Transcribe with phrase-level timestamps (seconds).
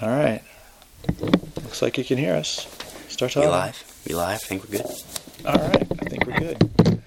[0.00, 0.42] All right.
[1.20, 2.66] Looks like you can hear us.
[3.08, 3.50] Start We talking.
[3.50, 4.02] live?
[4.08, 4.34] We live?
[4.42, 4.86] I think we're good.
[5.46, 5.82] All right.
[6.00, 7.02] I think we're good.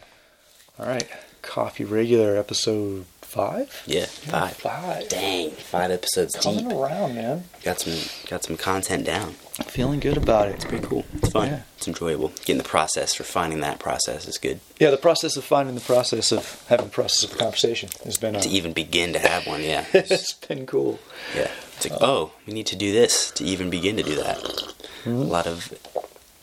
[0.79, 1.07] All right.
[1.41, 3.83] Coffee regular episode five.
[3.87, 4.55] Yeah, five.
[4.57, 5.09] Five.
[5.09, 6.77] Dang, five episodes Coming deep.
[6.77, 7.43] around, man.
[7.63, 7.93] Got some
[8.29, 9.33] got some content down.
[9.67, 10.55] Feeling good about it.
[10.55, 11.05] It's pretty cool.
[11.15, 11.47] It's fun.
[11.47, 11.61] Yeah.
[11.77, 12.29] It's enjoyable.
[12.45, 14.59] Getting the process, refining that process is good.
[14.79, 18.17] Yeah, the process of finding the process of having the process of a conversation has
[18.17, 19.85] been To even begin to have one, yeah.
[19.93, 20.99] it's been cool.
[21.35, 21.49] Yeah.
[21.77, 24.73] It's like, oh, we need to do this to even begin to do that.
[25.05, 25.73] A lot of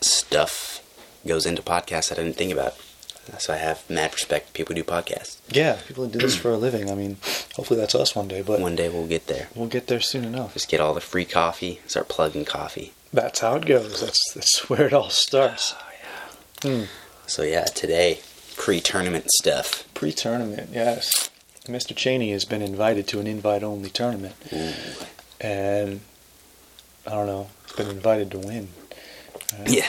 [0.01, 0.81] stuff
[1.27, 2.75] goes into podcasts that I didn't think about.
[3.39, 5.39] So I have mad respect for people who do podcasts.
[5.49, 6.91] Yeah, people do this for a living.
[6.91, 7.17] I mean,
[7.55, 9.47] hopefully that's us one day, but One day we'll get there.
[9.55, 10.53] we'll get there soon enough.
[10.53, 12.93] Just get all the free coffee, start plugging coffee.
[13.11, 14.01] That's how it goes.
[14.01, 15.73] That's that's where it all starts.
[15.75, 15.91] Ah,
[16.61, 16.83] hmm.
[17.25, 18.19] So yeah, today,
[18.57, 19.91] pre-tournament stuff.
[19.95, 21.31] Pre-tournament, yes.
[21.65, 21.95] Mr.
[21.95, 24.35] Cheney has been invited to an invite-only tournament,
[25.41, 26.01] and
[27.05, 28.69] I don't know, been invited to win.
[29.65, 29.87] Yeah.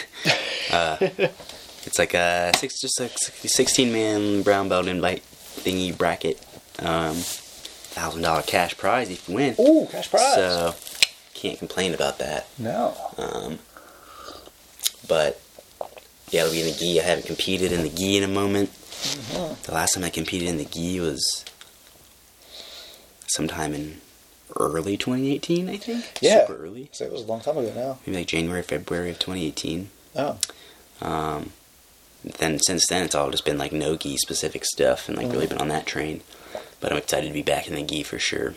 [0.70, 6.38] Uh, it's like a six, just a sixteen man brown belt invite thingy bracket.
[6.78, 9.54] Um, thousand dollar cash prize if you win.
[9.58, 10.34] Ooh, cash prize!
[10.34, 10.74] So
[11.34, 12.48] can't complain about that.
[12.58, 12.94] no.
[13.16, 13.58] Um,
[15.08, 15.40] but
[16.30, 17.00] yeah, it'll be in the gi.
[17.00, 18.70] I haven't competed in the gi in a moment.
[19.64, 21.44] The last time I competed in the gi was
[23.26, 24.00] sometime in
[24.58, 26.04] early 2018, I think.
[26.20, 26.46] Yeah.
[26.46, 26.88] Super early.
[26.92, 27.98] So it was a long time ago now.
[28.06, 29.88] Maybe like January, February of 2018.
[30.16, 30.38] Oh,
[31.00, 31.52] Um,
[32.24, 35.46] then since then, it's all just been like no gi specific stuff, and like really
[35.46, 36.22] been on that train.
[36.80, 38.54] But I'm excited to be back in the gi for sure.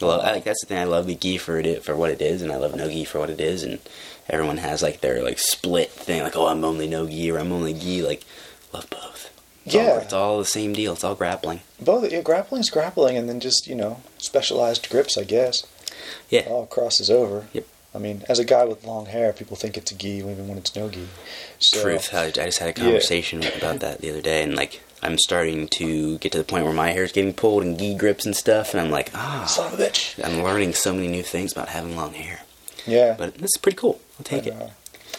[0.00, 0.78] Love, I, like that's the thing.
[0.78, 3.04] I love the gi for it for what it is, and I love no gi
[3.04, 3.62] for what it is.
[3.62, 3.78] And
[4.28, 7.52] everyone has like their like split thing, like oh I'm only no gi or I'm
[7.52, 8.02] only gi.
[8.02, 8.22] Like
[8.72, 9.13] love both.
[9.66, 9.98] It's all- Yeah.
[10.00, 10.92] it's all the same deal.
[10.92, 11.60] It's all grappling.
[11.80, 15.62] both yeah, grappling's grappling, and then just you know specialized grips, I guess.
[16.28, 16.40] Yeah.
[16.40, 17.46] It all crosses over.
[17.52, 17.64] Yep.
[17.94, 20.58] I mean, as a guy with long hair, people think it's a gi even when
[20.58, 21.06] it's no gi.
[21.60, 22.12] So, Truth.
[22.12, 25.68] I, I just had a conversation about that the other day, and like I'm starting
[25.68, 28.34] to get to the point where my hair is getting pulled and gi grips and
[28.34, 30.22] stuff, and I'm like, ah, Son of a bitch.
[30.24, 32.40] I'm learning so many new things about having long hair.
[32.86, 33.14] Yeah.
[33.16, 34.00] But this is pretty cool.
[34.18, 34.62] I'll take And, it.
[34.62, 34.68] uh,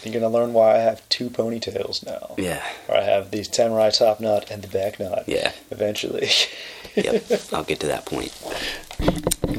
[0.06, 2.34] you're gonna learn why I have two ponytails now.
[2.38, 2.62] Yeah.
[2.88, 5.24] Or I have the samurai top knot and the back knot.
[5.26, 5.52] Yeah.
[5.70, 6.28] Eventually.
[6.94, 7.24] Yep.
[7.52, 8.32] I'll get to that point.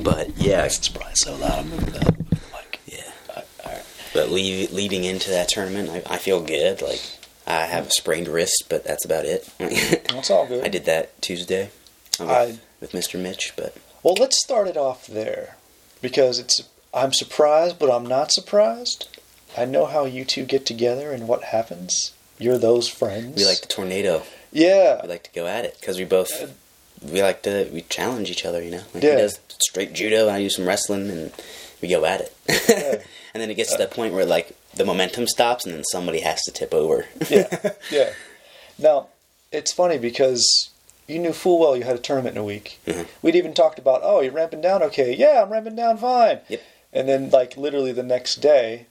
[0.03, 1.59] But yeah, It's probably so loud.
[1.59, 2.79] I'm moving mic.
[2.87, 3.03] yeah.
[3.35, 3.83] All right.
[4.13, 6.81] But lead, leading into that tournament, I, I feel good.
[6.81, 6.99] Like
[7.45, 9.47] I have a sprained wrist, but that's about it.
[9.59, 10.63] That's all good.
[10.65, 11.69] I did that Tuesday
[12.19, 13.21] with, I- with Mr.
[13.21, 15.57] Mitch, but Well, let's start it off there
[16.01, 16.61] because it's.
[16.93, 19.07] I'm surprised, but I'm not surprised.
[19.57, 22.11] I know how you two get together and what happens.
[22.39, 23.35] You're those friends.
[23.37, 24.23] we like the tornado.
[24.51, 25.01] Yeah.
[25.01, 26.53] We like to go at it because we both
[27.01, 28.61] we like to we challenge each other.
[28.63, 29.15] You know, like Yeah.
[29.15, 31.31] he does straight judo, and I do some wrestling, and
[31.81, 32.35] we go at it.
[33.33, 36.19] and then it gets to that point where like the momentum stops, and then somebody
[36.21, 37.05] has to tip over.
[37.29, 38.11] yeah, yeah.
[38.77, 39.07] Now,
[39.51, 40.69] it's funny because
[41.07, 42.79] you knew full well you had a tournament in a week.
[42.85, 43.07] Mhm.
[43.23, 45.15] We'd even talked about, oh, you're ramping down okay.
[45.15, 46.41] Yeah, I'm ramping down fine.
[46.49, 46.61] Yep.
[46.93, 48.85] And then, like, literally the next day,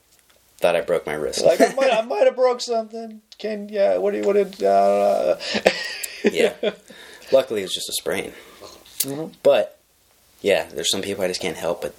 [0.59, 1.45] Thought I broke my wrist.
[1.45, 3.21] like, I might, I might have broke something.
[3.39, 5.37] Can, yeah, what do you, what did, uh,
[6.25, 6.55] yeah.
[7.33, 8.33] Luckily, it's just a sprain.
[9.01, 9.35] Mhm.
[9.43, 9.79] But
[10.41, 11.95] yeah, there's some people I just can't help but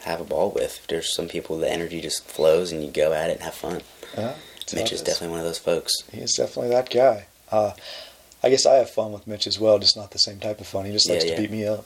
[0.00, 0.86] have a ball with.
[0.86, 3.82] There's some people the energy just flows and you go at it and have fun.
[4.16, 4.34] Yeah,
[4.74, 5.92] Mitch is definitely one of those folks.
[6.12, 7.26] He is definitely that guy.
[7.52, 7.72] Uh,
[8.42, 10.66] I guess I have fun with Mitch as well, just not the same type of
[10.66, 10.84] fun.
[10.86, 11.84] He just likes Yeah, to beat me up.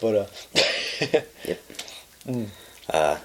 [0.00, 0.26] But, uh,
[1.44, 1.62] Yep.
[2.26, 2.48] Mm.
[2.90, 3.18] Uh,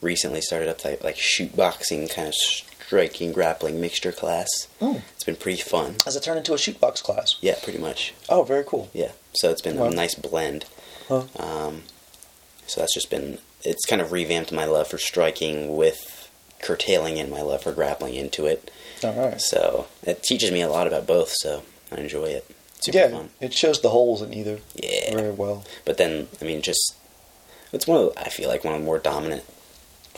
[0.00, 4.48] recently started up like, like shoot boxing kind of striking grappling mixture class.
[4.80, 5.02] Mm.
[5.14, 5.96] It's been pretty fun.
[6.04, 7.36] has it turned into a shootbox class?
[7.40, 8.14] Yeah, pretty much.
[8.28, 8.90] Oh, very cool.
[8.92, 9.12] Yeah.
[9.34, 9.86] So it's been Wow.
[9.86, 10.66] a nice blend.
[11.08, 11.24] Huh.
[11.38, 11.82] Um,
[12.66, 16.30] so that's just been it's kind of revamped my love for striking with
[16.62, 18.70] curtailing in my love for grappling into it.
[19.02, 19.40] All right.
[19.40, 21.32] So it teaches me a lot about both.
[21.38, 22.48] So I enjoy it.
[22.80, 23.30] Super yeah, fun.
[23.40, 25.14] it shows the holes in either Yeah.
[25.14, 25.64] very well.
[25.84, 26.94] But then I mean, just
[27.72, 29.44] it's one of the, I feel like one of the more dominant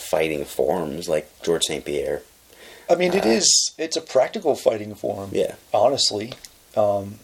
[0.00, 1.84] fighting forms, like George St.
[1.84, 2.22] Pierre.
[2.90, 3.72] I mean, it Uh, is.
[3.76, 5.30] It's a practical fighting form.
[5.32, 5.54] Yeah.
[5.74, 6.32] Honestly,
[6.76, 7.18] um,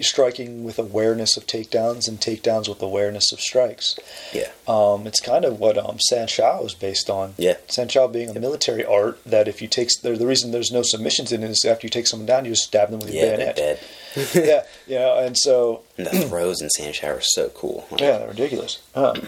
[0.00, 3.96] striking with awareness of takedowns and takedowns with awareness of strikes.
[4.32, 4.48] Yeah.
[4.66, 7.34] Um, it's kind of what um, Sanshou is based on.
[7.38, 7.54] Yeah.
[7.68, 11.30] Sanshou being a military art that if you take the, the reason there's no submissions
[11.30, 13.52] in it is after you take someone down, you just stab them with your Yeah,
[13.52, 13.82] bayonet.
[14.34, 17.86] yeah, you know, and so And the throws in Sanshou are so cool.
[17.92, 18.80] Yeah, they're ridiculous.
[18.96, 19.22] Um,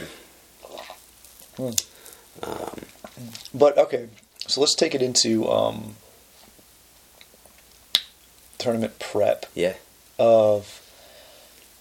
[2.43, 2.81] Um,
[3.55, 4.09] But okay,
[4.47, 5.95] so let's take it into um,
[8.59, 9.75] tournament prep yeah.
[10.19, 10.81] of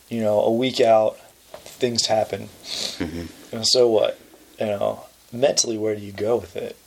[0.10, 1.18] you know a week out,
[1.54, 2.50] things happen.
[2.64, 3.56] Mm-hmm.
[3.56, 4.20] And so what?
[4.60, 6.78] you know, mentally, where do you go with it?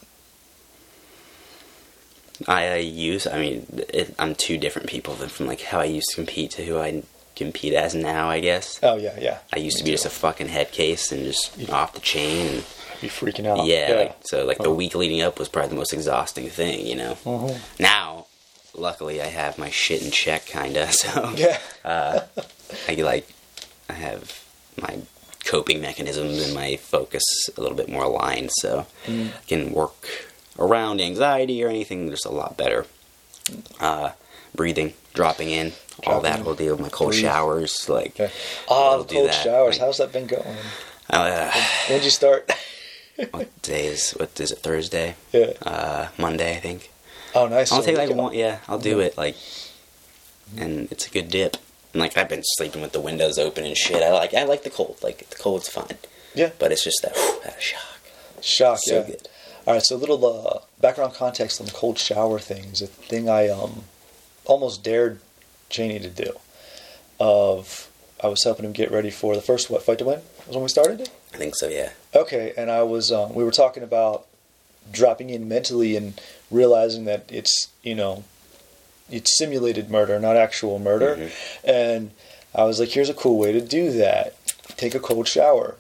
[2.46, 3.26] I, I use.
[3.26, 6.52] I mean, it, I'm two different people than from like how I used to compete
[6.52, 7.02] to who I
[7.34, 8.28] compete as now.
[8.30, 9.38] I guess Oh yeah, yeah.
[9.52, 9.94] I used Me to be too.
[9.94, 11.74] just a fucking head case and just Yeah.
[11.74, 12.46] off the chain.
[12.56, 12.64] And,
[13.00, 13.66] be freaking out.
[13.66, 14.44] yeah, like so.
[14.44, 14.74] Like the Oh.
[14.74, 16.86] week leading up was probably the most exhausting thing.
[16.86, 17.18] You know.
[17.24, 17.58] Mhm.
[17.78, 18.26] Now,
[18.74, 20.88] luckily, I have my shit in check, kinda.
[20.92, 21.58] So Yeah.
[21.84, 22.20] uh,
[22.88, 23.28] I like
[23.88, 24.42] I have
[24.80, 24.98] my
[25.44, 27.22] coping mechanisms and my focus
[27.56, 29.28] a little bit more aligned, so Mm.
[29.28, 30.06] I can work
[30.58, 32.86] around anxiety or anything just a lot better.
[33.78, 34.10] Uh,
[34.54, 35.72] breathing, dropping in,
[36.06, 37.22] all that whole deal with my cold Breathe.
[37.22, 37.88] showers.
[37.88, 38.32] Like, Okay.
[38.68, 39.76] Do cold showers.
[39.76, 40.56] like- How's that been going?
[41.10, 41.50] uh,
[41.88, 42.50] When'd you start?
[43.30, 44.58] what day is what is it?
[44.58, 45.52] Thursday, yeah.
[45.62, 46.90] uh, Monday, I think.
[47.34, 47.70] Oh, nice.
[47.72, 48.34] I'll So take like one.
[48.34, 49.06] Yeah, I'll do Yeah.
[49.06, 49.16] it.
[49.18, 49.36] Like,
[50.56, 51.56] and it's a good dip.
[51.92, 54.02] And like I've been sleeping with the windows open and shit.
[54.02, 54.98] I like I like the cold.
[55.02, 55.98] Like the cold's fine.
[56.34, 56.50] Yeah.
[56.58, 58.00] But it's just that, whew, that shock.
[58.42, 58.78] Shock.
[58.82, 59.06] So yeah.
[59.06, 59.28] good.
[59.66, 59.82] All right.
[59.82, 63.48] So a little uh, background context on the cold shower thing is a thing I
[63.48, 63.84] um
[64.44, 65.20] almost dared
[65.70, 66.32] Cheney to do.
[67.18, 67.90] Of
[68.22, 70.62] I was helping him get ready for the first what fight to win was when
[70.62, 71.08] we started.
[71.36, 71.68] I think so.
[71.68, 71.90] Yeah.
[72.14, 74.26] Okay, and I was um, we were talking about
[74.90, 76.18] dropping in mentally and
[76.50, 78.24] realizing that it's you know
[79.10, 81.16] it's simulated murder, not actual murder.
[81.16, 81.30] Mhm.
[81.64, 82.10] And
[82.54, 84.34] I was like, here's a cool way to do that:
[84.78, 85.76] take a cold shower.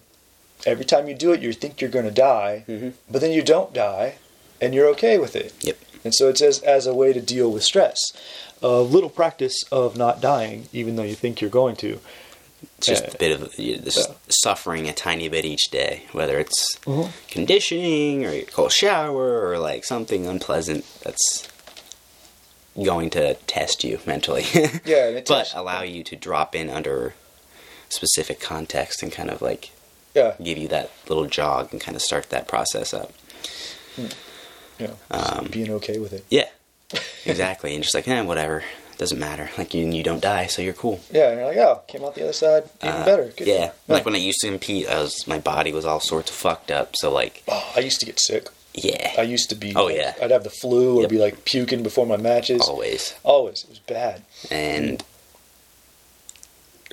[0.66, 2.92] Every time you do it, you think you're going to die, Mhm.
[3.10, 4.16] but then you don't die,
[4.60, 5.54] and you're okay with it.
[5.60, 5.78] Yep.
[6.04, 7.98] And so it's as as a way to deal with stress.
[8.62, 11.98] A little practice of not dying, even though you think you're going to.
[12.78, 13.10] It's just Yeah.
[13.14, 14.06] a bit of you Yeah.
[14.28, 17.10] suffering a tiny bit each day, whether it's Mhm.
[17.28, 21.46] conditioning or a cold shower or like something unpleasant that's
[22.82, 24.44] going to test you mentally.
[24.84, 27.14] Yeah, and it but allow you to drop in under
[27.88, 29.70] specific context and kind of like
[30.14, 33.12] Yeah, give you that little jog and kind of start that process up.
[33.98, 34.08] know,
[34.78, 36.24] just Um, being okay with it.
[36.30, 36.48] Yeah,
[37.24, 37.74] exactly.
[37.74, 38.64] and just like, eh, whatever.
[38.98, 39.50] Doesn't matter.
[39.58, 41.00] Like you, you don't die, so you're cool.
[41.12, 43.24] Yeah, and you're like, oh, came out the other side even Uh, better.
[43.36, 43.46] Good.
[43.46, 46.36] Yeah, like when I used to compete, I was my body was all sorts of
[46.36, 46.96] fucked up.
[46.96, 48.48] So like, Oh, I used to get sick.
[48.74, 49.74] yeah, I used to be.
[49.76, 50.14] Oh, yeah.
[50.22, 51.10] I'd have the flu or Yep.
[51.10, 52.62] be like puking before my matches.
[52.62, 53.14] always.
[53.22, 54.22] Always, it was bad.
[54.50, 55.04] And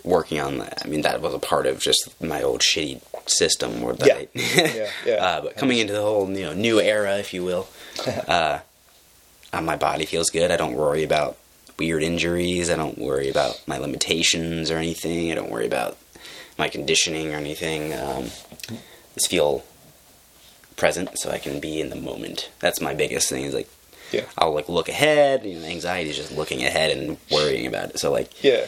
[0.04, 3.82] working on that, I mean, that was a part of just my old shitty system.
[3.84, 4.16] Or that Yeah.
[4.16, 4.28] I-
[4.76, 5.14] Yeah, yeah.
[5.26, 7.68] uh, but coming into the whole you know new era, if you will,
[8.28, 8.60] uh,
[9.54, 10.52] uh, my body feels good.
[10.52, 11.38] I don't worry about
[11.78, 12.70] weird injuries.
[12.70, 15.32] I don't worry about my limitations or anything.
[15.32, 15.98] I don't worry about
[16.58, 17.94] my conditioning or anything.
[17.94, 18.26] Um,
[19.16, 19.64] just feel
[20.76, 22.50] present so I can be in the moment.
[22.60, 23.44] That's my biggest thing.
[23.44, 23.70] Is like
[24.12, 25.46] Yeah, I'll like look ahead.
[25.46, 28.00] You know, anxiety is just looking ahead and worrying about it.
[28.00, 28.66] So like yeah,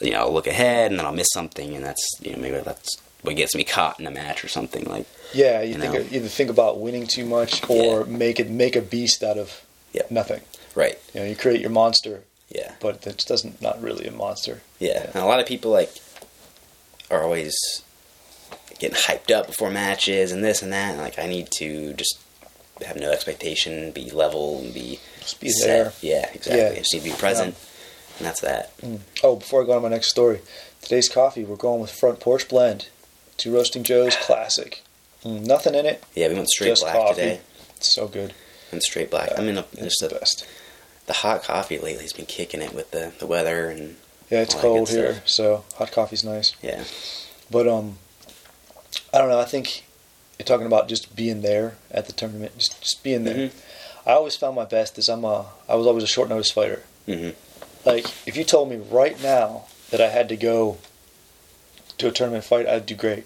[0.00, 2.58] you know, I'll look ahead and then I'll miss something, and that's you know maybe
[2.60, 5.06] that's what gets me caught in a match or something like.
[5.34, 5.60] yeah.
[5.60, 8.16] You, You think of, either think about winning too much or Yeah.
[8.16, 9.62] make it make a beast out of
[9.92, 10.10] Yep.
[10.12, 10.40] nothing.
[10.76, 10.96] Right.
[11.12, 12.72] You know, you create your monster, Yeah.
[12.80, 14.62] but that doesn't not really a monster.
[14.78, 15.90] Yeah, and a lot of people like
[17.10, 17.54] are always
[18.78, 20.92] getting hyped up before matches and this and that.
[20.92, 22.18] And, like I need to just
[22.86, 25.66] have no expectation, be level, and be Just be set.
[25.66, 25.92] there.
[26.00, 26.58] Yeah, exactly.
[26.62, 26.70] Yeah.
[26.70, 27.54] I just need to be present,
[28.18, 28.72] and that's that.
[29.22, 30.40] Oh, before I go on to my next story,
[30.80, 32.88] today's coffee we're going with Front Porch Blend,
[33.36, 34.82] two Roasting Joe's Classic.
[35.24, 37.14] Mm, nothing in it, Yeah, we went straight black coffee.
[37.20, 37.40] today.
[37.76, 38.32] It's so good.
[38.70, 39.32] And straight black.
[39.36, 40.46] I mean, the, It's just the, best.
[41.08, 43.96] The hot coffee lately has been kicking it with the, the weather and
[44.30, 45.28] Yeah, it's all that good cold here, stuff.
[45.28, 46.54] so hot coffee's nice.
[46.62, 46.84] yeah,
[47.50, 47.98] But um,
[49.12, 49.40] I don't know.
[49.40, 49.84] I think
[50.38, 53.48] you're talking about just being there at the tournament, just just being there.
[53.48, 53.52] Mhm.
[54.06, 56.82] I always found my best is I'm a I was always a short notice fighter.
[57.08, 57.34] Mhm.
[57.84, 60.76] Like if you told me right now that I had to go
[61.98, 63.24] to a tournament fight, I'd do great.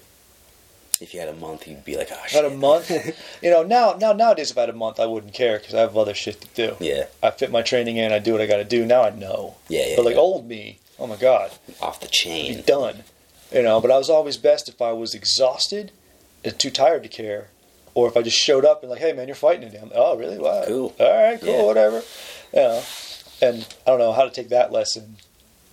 [1.03, 2.39] If you had a month, you'd be like, oh I shit.
[2.43, 2.89] About a month,
[3.43, 6.13] you know, now now nowadays about a month, I wouldn't care because I have other
[6.13, 6.75] shit to do.
[6.79, 8.85] yeah, I fit my training in, I do what I got to do.
[8.85, 9.55] Now I know.
[9.67, 9.95] yeah, yeah.
[9.97, 10.21] But like yeah.
[10.21, 12.63] old me, oh my god, off the be chain.
[12.65, 13.03] done.
[13.51, 15.91] You know, but I was always best if I was exhausted
[16.43, 17.49] and too tired to care,
[17.93, 19.77] or if I just showed up and like, hey man, you're fighting today.
[19.81, 20.39] I'm like, oh really?
[20.39, 20.63] Wow.
[20.65, 20.95] Cool.
[20.99, 21.63] All right, cool, Yeah.
[21.63, 22.01] whatever.
[22.53, 22.83] You know,
[23.41, 25.17] and I don't know how to take that lesson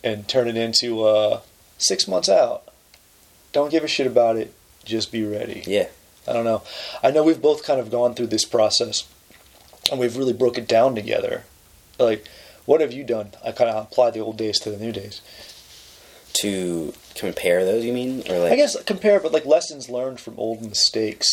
[0.05, 1.41] and turn it into uh,
[1.79, 2.65] six months out.
[3.53, 4.53] Don't give a shit about it.
[4.91, 5.63] Just be ready.
[5.67, 5.89] Yeah,
[6.29, 6.63] I don't know.
[7.03, 9.05] I know we've both kind of gone through this process,
[9.91, 11.45] and we've really broke it down together.
[11.99, 12.27] Like,
[12.67, 13.33] what have you done?
[13.45, 15.21] I kind of apply the old days to the new days.
[16.33, 20.39] to compare those, you mean, or like I guess compare, but like lessons learned from
[20.39, 21.27] old mistakes,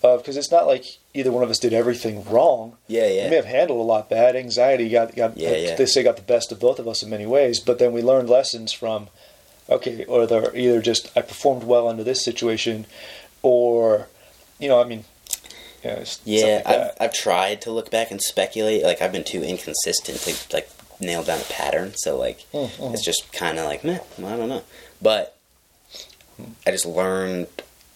[0.00, 2.76] because it's not like either one of us did everything wrong.
[2.88, 4.34] yeah, yeah, We may have handled a lot bad.
[4.36, 5.74] Anxiety got got Yeah, uh, yeah.
[5.76, 7.60] they say got the best of both of us in many ways.
[7.60, 9.08] But then we learned lessons from,
[9.70, 12.86] okay, or they're either just I performed well under this situation,
[13.42, 14.08] or
[14.58, 15.04] you know, I mean,
[15.82, 16.90] you know, Yeah, like I've.
[17.00, 18.82] I've tried to look back and speculate.
[18.82, 20.68] Like I've been too inconsistent to like
[21.00, 21.92] nail down a pattern.
[21.96, 22.92] So like Mm, mm.
[22.94, 24.00] it's just kind of like meh.
[24.18, 24.62] I don't know.
[25.00, 25.36] But
[26.66, 27.46] I just learned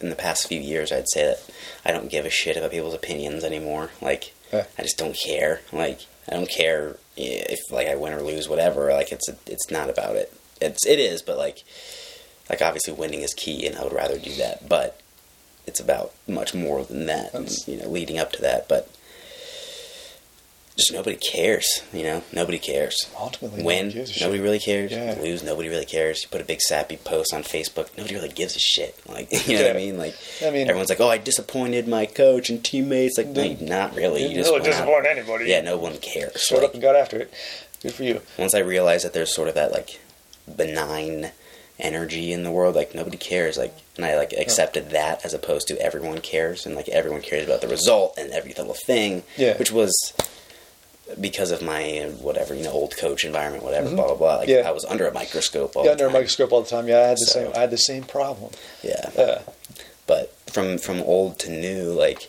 [0.00, 0.92] in the past few years.
[0.92, 1.50] I'd say that
[1.84, 3.90] I don't give a shit about people's opinions anymore.
[4.00, 4.64] Like Yeah.
[4.78, 5.60] I just don't care.
[5.72, 8.90] Like I don't care if like I win or lose, whatever.
[8.92, 10.32] Like it's it's not about it.
[10.60, 11.64] It's it is, but like
[12.50, 14.68] like obviously winning is key, and I would rather do that.
[14.68, 15.00] But
[15.66, 18.68] it's about much more than that, and, you know, leading up to that.
[18.68, 18.90] But
[20.76, 22.22] just nobody cares, you know.
[22.32, 22.96] Nobody cares.
[23.16, 24.90] Ultimately, Win, nobody really cares.
[24.90, 25.16] Yeah.
[25.20, 26.22] Lose, nobody really cares.
[26.24, 28.98] You put a big sappy post on Facebook, nobody really gives a shit.
[29.08, 29.96] Like, you know what I mean?
[29.96, 33.94] Like, I mean- everyone's like, "Oh, I disappointed my coach and teammates." Like, no, not
[33.94, 34.22] really.
[34.22, 35.44] You Didn't just really went out- disappoint anybody.
[35.48, 36.42] Yeah, no one cares.
[36.42, 37.32] Showed Like, up and got after it.
[37.80, 38.20] Good for you.
[38.36, 40.00] once I realized that there's sort of that like
[40.56, 41.30] benign
[41.78, 45.66] energy in the world, like nobody cares, like, and I like accepted that as opposed
[45.68, 49.56] to everyone cares and like everyone cares about the result and every little thing, Yeah.
[49.56, 49.92] which was
[51.20, 54.36] because of my uh, whatever you know old coach environment, whatever, blah blah blah.
[54.36, 54.58] Like Mm-hmm.
[54.64, 54.68] Yeah.
[54.68, 56.86] I was under a microscope all Yeah, under a microscope all the time.
[56.88, 57.52] Yeah, I had the So- same.
[57.54, 58.52] I had the same problem.
[58.82, 59.42] Yeah, Yeah.
[60.06, 62.28] but from from old to new, like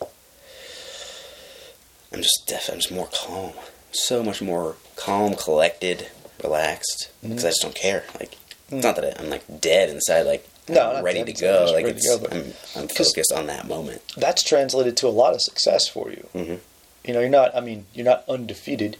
[2.11, 3.53] I'm just def- I'm just more calm,
[3.91, 6.07] so much more calm, collected,
[6.45, 7.47] relaxed, because Mm-hmm.
[7.47, 8.03] I just don't care.
[8.19, 8.33] Like
[8.71, 11.71] it's not that I, I'm like dead inside, like No, I'm ready to go.
[11.73, 14.01] Like ready to go, I'm I'm focused on that moment.
[14.17, 16.27] That's translated to a lot of success for you.
[16.33, 16.59] Mhm.
[17.05, 17.55] You know, you're not.
[17.55, 18.97] I mean, you're not undefeated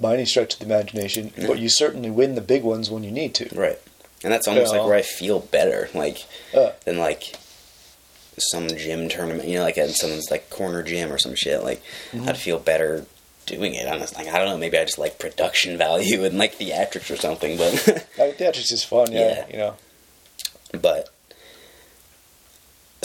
[0.00, 1.46] by any stretch of the imagination, No.
[1.48, 3.48] but you certainly win the big ones when you need to.
[3.54, 3.78] Right.
[4.24, 4.78] And that's almost Yeah.
[4.80, 7.34] like where I feel better, like Uh, than like
[8.38, 11.62] some gym tournament, you know, like at someone's like corner gym or some shit.
[11.62, 11.82] Like
[12.12, 12.28] Mm-hmm.
[12.28, 13.04] I'd feel better
[13.46, 13.86] doing it.
[13.86, 17.16] Honestly, like I don't know, maybe I just like production value and like theatrics or
[17.16, 17.72] something, but
[18.18, 19.12] mean, theatrics is fun.
[19.12, 19.46] Yeah, Yeah.
[19.50, 19.74] you know.
[20.80, 21.08] but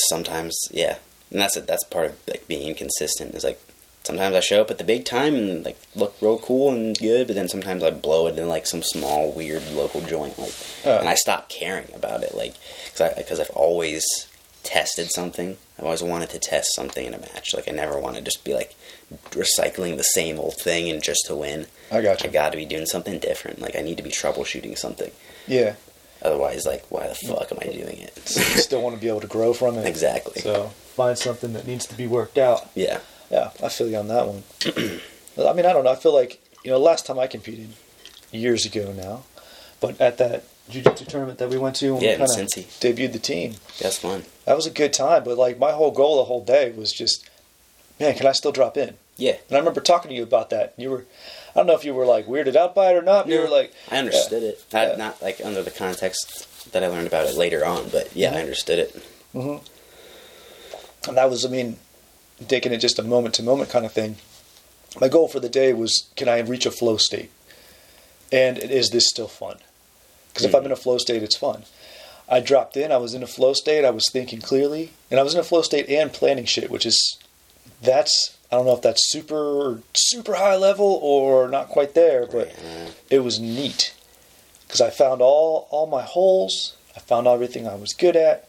[0.10, 0.98] sometimes, yeah,
[1.32, 1.68] and that's it.
[1.68, 3.36] That's part of like being inconsistent.
[3.36, 3.60] Is like
[4.04, 7.28] sometimes I show up at the big time and like look real cool and good,
[7.28, 10.54] but then sometimes I blow it in like some small weird local joint, like,
[10.86, 11.00] Uh.
[11.00, 12.54] and I stop caring about it, like,
[12.86, 14.06] because because I've always
[14.64, 15.58] tested something.
[15.78, 17.54] I've always wanted to test something in a match.
[17.54, 18.76] Like I never want to just be like
[19.32, 21.68] recycling the same old thing and just to win.
[21.92, 23.60] I got I got to be doing something different.
[23.62, 25.12] Like I need to be troubleshooting something.
[25.48, 25.76] Yeah,
[26.22, 28.12] Otherwise, like, why the fuck am I doing it?
[28.36, 29.86] you still want to be able to grow from it.
[29.86, 30.42] exactly.
[30.42, 32.70] So find something that needs to be worked out.
[32.76, 33.00] yeah.
[33.30, 34.44] Yeah, I feel you on that one.
[35.38, 35.92] I mean, I don't know.
[35.92, 37.70] I feel like you know, last time I competed,
[38.32, 39.24] years ago now,
[39.82, 42.66] but at that jiu-jitsu tournament that we went to, when Yeah, we Cincy.
[42.66, 44.24] of debuted the team, That's fun.
[44.46, 45.24] that was a good time.
[45.24, 47.30] But like my whole goal the whole day was just,
[48.00, 48.96] man, can I still drop in?
[49.18, 49.38] Yeah.
[49.48, 50.74] And I remember talking to you about that.
[50.78, 51.06] You were,
[51.56, 53.26] I don't know if you were like weirded out by it or not.
[53.26, 54.64] but You were like, I understood it.
[54.74, 54.96] I, Yeah.
[54.96, 58.38] Not like under the context that I learned about it later on, but yeah, Mm-hmm.
[58.38, 58.96] I understood it.
[59.34, 61.10] Mm-hmm.
[61.10, 61.78] and that was, I mean,
[62.48, 64.18] taking it just a moment to moment kind of thing.
[65.02, 67.32] My goal for the day was, can I reach a flow state?
[68.32, 69.58] And is this still fun?
[70.38, 71.64] Because if I'm in a flow state, it's fun.
[72.30, 75.24] I dropped in, I was in a flow state, I was thinking clearly, and I
[75.24, 77.18] was in a flow state and planning shit, which is,
[77.82, 82.50] that's, I don't know if that's super, super high level or not quite there, but
[82.50, 83.94] Uh, it was neat.
[84.68, 88.48] Because I found all, all my holes, I found everything I was good at,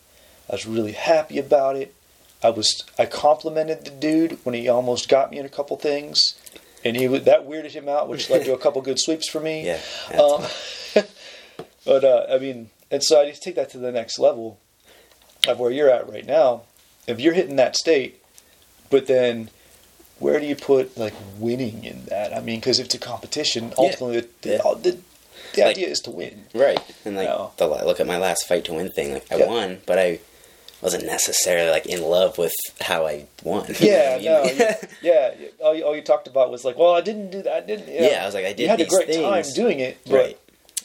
[0.50, 1.94] I was really happy about it.
[2.42, 6.34] I was I complimented the dude when he almost got me in a couple things,
[6.84, 9.66] and he that weirded him out, which led to a couple good sweeps for me.
[10.10, 10.20] yeah.
[10.20, 10.44] Um.
[11.88, 14.58] but uh, I mean, and so I just take that to the next level
[15.48, 16.62] of where you're at right now.
[17.06, 18.22] If you're hitting that state,
[18.90, 19.48] but then
[20.18, 22.36] where do you put like winning in that?
[22.36, 24.58] I mean, because if it's a competition, ultimately the, Yeah.
[24.58, 24.98] the, the,
[25.54, 26.44] the Like- idea is to win.
[26.54, 26.80] right.
[27.06, 27.52] And like, No.
[27.56, 29.14] the, look at my last fight to win thing.
[29.14, 29.46] Like, I Yeah.
[29.46, 30.20] won, but I
[30.82, 32.52] wasn't necessarily like in love with
[32.82, 33.66] how I won.
[33.80, 34.70] You know Yeah, I no, you,
[35.02, 35.34] yeah.
[35.64, 37.52] All you, all you talked about was like, well, I didn't do that.
[37.54, 37.88] I didn't.
[37.92, 39.96] you know, Yeah, I was like, I did You had a great time doing it,
[40.06, 40.38] but right.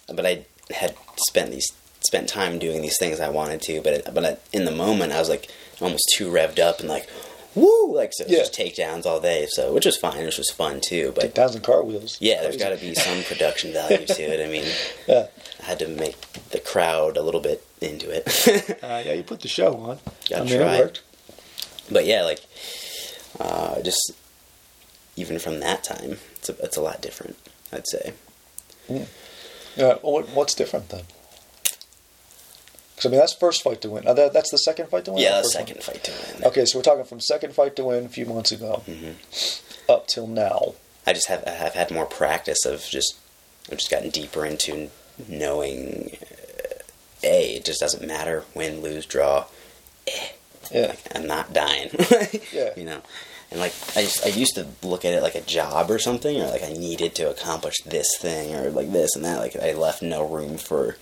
[0.08, 1.68] But I had spent these
[2.06, 5.20] spent time doing these things I wanted to, but it, but in the moment I
[5.20, 5.50] was like
[5.82, 7.08] almost too revved up and like
[7.56, 8.40] woo, like so Yeah.
[8.40, 9.46] just takedowns all day.
[9.50, 11.12] So which was fine, which was fun too.
[11.16, 12.18] But takedowns and cartwheels.
[12.20, 14.46] yeah, there's got to be some production value to it.
[14.46, 14.66] I mean,
[15.08, 15.28] Yeah.
[15.62, 18.26] I had to make the crowd a little bit into it.
[18.84, 20.00] Uh, yeah, you put the show on.
[20.30, 20.76] Gotta I mean, try.
[20.76, 21.02] it worked.
[21.92, 22.42] but yeah, like
[23.40, 24.12] uh, just
[25.16, 27.38] even from that time, it's a, it's a lot different.
[27.72, 28.14] I'd say.
[28.90, 29.06] Yeah.
[29.78, 31.04] What, what's different then?
[32.96, 34.08] Because I mean, that's first fight to win.
[34.08, 35.22] Uh, that, that's the second fight to win.
[35.22, 35.66] Yeah, first one?
[35.68, 36.46] second fight to win.
[36.46, 39.92] Okay, so we're talking from second fight to win a few months ago Mm-hmm.
[39.92, 40.76] up till now.
[41.06, 43.18] I just have I have had more practice of just
[43.72, 44.90] I've just gotten deeper into
[45.28, 46.76] knowing uh,
[47.24, 49.46] a it just doesn't matter win lose draw
[50.08, 50.28] eh,
[50.72, 50.88] Yeah.
[50.88, 51.90] Like, I'm not dying.
[52.54, 52.70] Yeah.
[52.78, 53.02] You know,
[53.54, 56.42] and like I just I used to look at it like a job or something,
[56.42, 59.40] or like I needed to accomplish this thing or like this and that.
[59.40, 60.98] Like I left no room for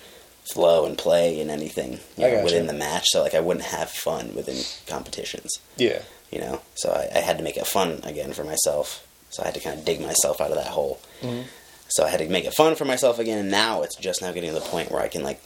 [0.54, 3.06] flow and play and anything you know, within the match.
[3.10, 5.50] So like I wouldn't have fun within competitions.
[5.78, 6.02] Yeah.
[6.32, 9.06] You know, so I, I had to make it fun again for myself.
[9.30, 11.00] So I had to kind of dig myself out of that hole.
[11.22, 11.44] Mhm.
[11.88, 13.38] So I had to make it fun for myself again.
[13.38, 15.42] And now it's just now getting to the point where I can like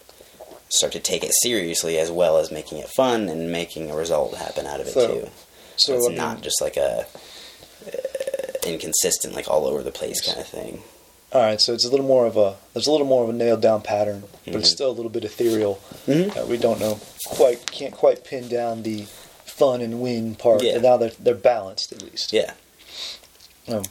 [0.70, 4.36] start to take it seriously as well as making it fun and making a result
[4.36, 5.30] happen out of it So- too.
[5.78, 7.06] So it's I mean, not just like a
[7.88, 7.92] uh,
[8.68, 10.82] inconsistent, like all over the place kind of thing.
[11.32, 13.34] All right, so it's a little more of a there's a little more of a
[13.34, 14.74] nailed down pattern, but it's Mhm.
[14.74, 15.80] still a little bit ethereal.
[16.08, 16.36] Mhm.
[16.38, 19.06] Uh, we don't know quite can't quite pin down the
[19.46, 20.62] fun and win part.
[20.64, 20.74] Yeah.
[20.74, 22.32] And now they're they're balanced at least.
[22.32, 22.54] Yeah,
[23.68, 23.84] Um,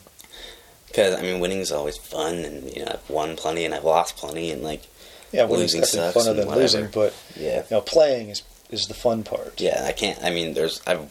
[0.86, 3.84] because I mean, winning is always fun, and you know, I've won plenty and I've
[3.84, 4.82] lost plenty, and like
[5.32, 6.60] yeah, winning's Losing sucks funner than whatever.
[6.62, 9.60] losing, but yeah, you know, playing is is the fun part.
[9.60, 9.84] yeah.
[9.86, 10.22] I can't.
[10.22, 11.08] I mean, there's I've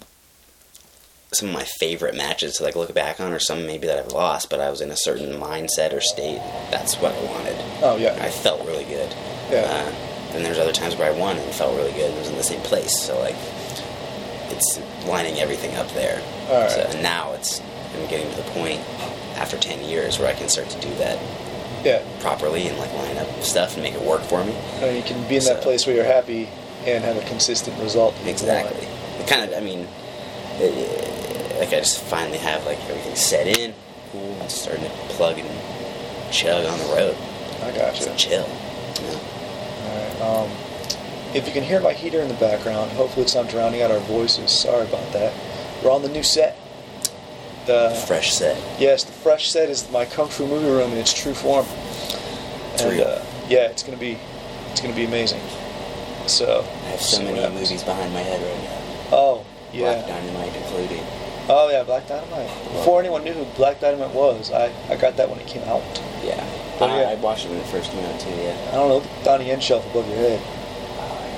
[1.36, 4.12] some of my favorite matches to like look back on, or some maybe that I've
[4.12, 6.40] lost, but I was in a certain mindset or state.
[6.72, 7.56] That's what I wanted.
[7.82, 8.18] Oh yeah.
[8.22, 9.14] I felt really good.
[9.50, 9.66] Yeah.
[9.68, 12.36] Uh, and there's other times where I won and felt really good and was in
[12.36, 13.00] the same place.
[13.00, 13.36] So like,
[14.50, 16.22] it's lining everything up there.
[16.50, 16.72] All right.
[16.72, 17.62] So and now it's
[17.96, 18.80] I'm getting to the point
[19.38, 21.20] after ten years where I can start to do that
[21.86, 22.04] yeah.
[22.22, 24.56] properly and like line up stuff and make it work for me.
[24.78, 26.50] I mean, you can be in that place where you're happy
[26.86, 28.16] and have a consistent result.
[28.26, 28.88] Exactly.
[29.20, 29.58] It kind of.
[29.58, 29.88] I mean,
[30.60, 33.74] it, like I just finally have like everything set in,
[34.12, 35.50] cool, and starting to plug and
[36.32, 37.18] chug on the road.
[37.62, 38.06] I gotcha.
[38.06, 38.48] Just chill.
[39.02, 39.22] You know?
[39.86, 40.50] Alright, um,
[41.36, 44.00] if you can hear my heater in the background, hopefully it's not drowning out our
[44.00, 44.52] voices.
[44.52, 45.34] Sorry about that.
[45.84, 46.58] We're on the new set.
[47.66, 48.58] The Fresh set.
[48.78, 51.66] yes, the fresh set is my kung fu movie room in its true form.
[52.74, 53.08] It's and real.
[53.08, 54.18] Uh, yeah, it's gonna be
[54.72, 55.40] it's gonna be amazing.
[56.28, 59.16] So I have so many movies behind my head right now.
[59.16, 59.46] Oh
[59.82, 60.08] Black.
[60.08, 61.00] Dynamite included.
[61.50, 62.48] Oh yeah, Black Dynamite.
[62.72, 65.82] Before anyone knew who Black Dynamite was, I, I got that when it came out.
[66.24, 66.40] Yeah.
[66.80, 67.10] Oh, I, yeah.
[67.10, 68.30] I watched it when it first came out too.
[68.30, 68.70] Yeah.
[68.70, 70.42] I don't know, Donnie Yen shelf above your head.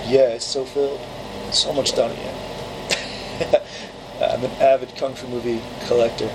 [0.08, 1.00] Yeah, it's so filled.
[1.52, 2.36] So much Donnie Yen.
[4.22, 6.30] I'm an avid kung fu movie collector,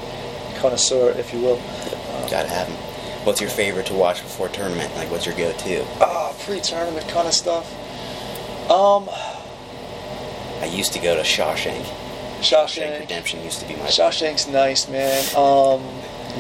[0.59, 1.57] connoisseur, if you will.
[2.29, 2.77] Gotta have them.
[3.25, 4.95] What's your favorite to watch before tournament?
[4.97, 5.85] Like, what's your go-to?
[6.01, 7.71] Ah, pre-tournament kind of stuff.
[8.71, 9.09] Um,
[10.61, 11.85] I used to go to Shawshank.
[12.41, 13.01] Shawshank.
[13.01, 13.87] Redemption used to be my.
[13.87, 15.25] Shawshank's nice, man.
[15.37, 15.83] Um,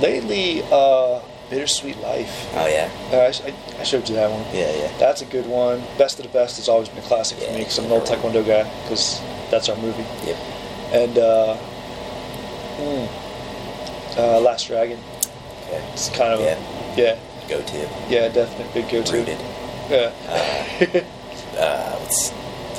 [0.01, 2.49] lately, uh, Bittersweet Life.
[2.55, 2.91] Oh yeah.
[3.13, 4.43] Uh, I, I showed you that one.
[4.55, 4.97] Yeah, yeah.
[4.99, 5.83] That's a good one.
[5.99, 8.05] Best of the Best has always been a classic for me because I'm an old.
[8.05, 8.63] Taekwondo guy.
[8.83, 10.05] Because that's our movie.
[10.27, 10.37] Yep.
[10.93, 11.57] And uh,
[12.77, 14.99] hmm, uh, Last Dragon.
[15.67, 15.83] Okay.
[15.93, 16.57] It's kind of Yeah.
[16.57, 17.89] a, yeah, Go-to.
[18.09, 19.13] yeah, definitely big go-to.
[19.19, 19.39] Rooted.
[19.91, 20.13] Yeah.
[21.59, 22.31] Uh, what's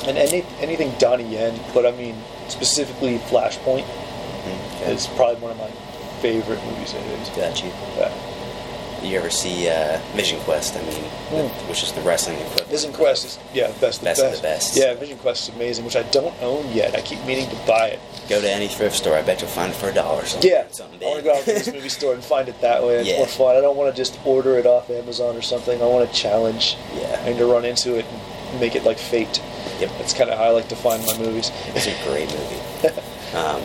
[0.06, 2.16] and any anything Donnie Yen, but I mean
[2.48, 4.92] specifically Flashpoint mm, okay.
[4.94, 5.70] is probably one of my
[6.20, 6.92] favorite movies.
[6.94, 7.28] It is.
[7.30, 7.70] Got you.
[7.96, 8.12] Yeah.
[9.02, 10.76] You ever see uh, Vision Quest?
[10.76, 11.48] I mean, Mm.
[11.68, 12.68] which is the wrestling equivalent.
[12.68, 14.76] Vision Quest is yeah best of Best the of the best.
[14.76, 16.94] Yeah, Vision Quest is amazing, which I don't own yet.
[16.94, 18.00] I keep meaning to buy it.
[18.28, 19.16] Go to any thrift store.
[19.16, 20.24] I bet you'll find it for a dollar.
[20.26, 22.60] Something, Yeah, Something I want to go out to this movie store and find it
[22.60, 22.96] that way.
[22.98, 23.16] It's Yeah.
[23.16, 23.56] more fun.
[23.56, 25.82] I don't want to just order it off Amazon or something.
[25.82, 27.18] I want to challenge Yeah.
[27.26, 28.04] and to run into it
[28.52, 29.40] and make it like fate.
[29.82, 29.90] Yep.
[29.98, 31.50] That's kind of how I like to find my movies.
[31.74, 33.00] It's a great movie.
[33.32, 33.62] Um,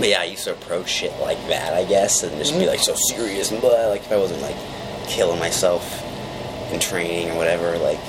[0.00, 2.74] but yeah, I used to approach shit like that, I guess, and just be Mhm.
[2.74, 3.86] like so serious and blah.
[3.86, 4.56] Like if I wasn't like
[5.06, 5.84] killing myself
[6.72, 8.00] in training or whatever, like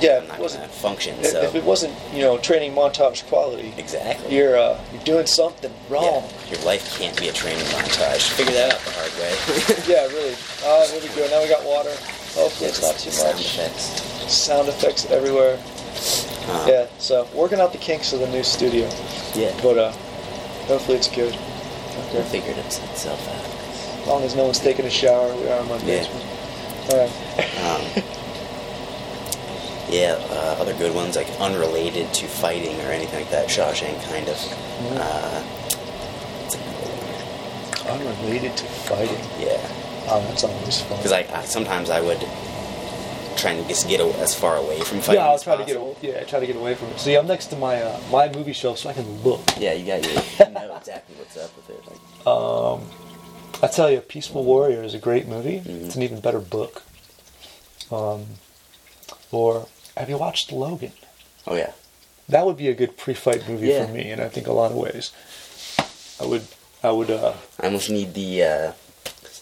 [0.00, 1.14] yeah, I'm not it wasn't function.
[1.20, 4.34] if, so if it wasn't you know training montage quality, exactly.
[4.34, 6.24] you're uh, you're doing something wrong.
[6.48, 8.30] Yeah, your life can't be a training montage.
[8.32, 9.84] Figure that out the hard way.
[9.92, 10.34] Yeah, really.
[10.64, 11.28] Oh, here we go.
[11.28, 11.92] Now we got water.
[12.34, 13.54] Hopefully it's not too sound much.
[13.58, 14.32] effects.
[14.32, 15.58] Sound effects everywhere.
[16.50, 18.88] Um, Yeah, so working out the kinks of the new studio,
[19.34, 19.52] yeah.
[19.62, 19.92] but uh,
[20.66, 21.34] hopefully it's good.
[21.34, 22.40] We'll Okay.
[22.40, 24.00] figure it itself out.
[24.02, 26.00] As long as no one's taking a shower, we are in my Yeah.
[26.00, 26.24] basement.
[26.90, 27.10] All right.
[27.64, 28.02] Um,
[29.90, 33.48] yeah, uh, other good ones like unrelated to fighting or anything like that.
[33.48, 34.36] Shawshank kind of.
[34.36, 34.96] Mm-hmm.
[34.96, 35.42] Uh,
[36.40, 38.00] what's another one?
[38.00, 39.18] Unrelated to fighting.
[39.38, 39.60] Yeah,
[40.12, 40.98] Oh, that's always fun.
[40.98, 42.20] because I, I sometimes I would
[43.36, 45.14] try and just get a, as far away from fighting.
[45.22, 46.98] yeah, I'll as try to get away, yeah, I try to get away from it.
[47.00, 49.40] See, I'm next to my uh, my movie shelf, so I can look.
[49.58, 50.12] Yeah, you got your.
[50.48, 51.86] You know exactly what's up with it.
[51.86, 52.82] Like, Um,
[53.62, 55.60] I tell you, Peaceful Warrior is a great movie.
[55.60, 55.86] Mhm.
[55.86, 56.82] It's an even better book.
[57.90, 58.26] Um,
[59.32, 60.92] or have you watched Logan?
[61.46, 61.72] oh yeah,
[62.28, 63.86] That would be a good pre-fight movie Yeah.
[63.86, 65.12] for me, and I think a lot of ways.
[66.20, 66.46] I would,
[66.82, 67.10] I would.
[67.10, 68.72] Uh, I almost need the uh,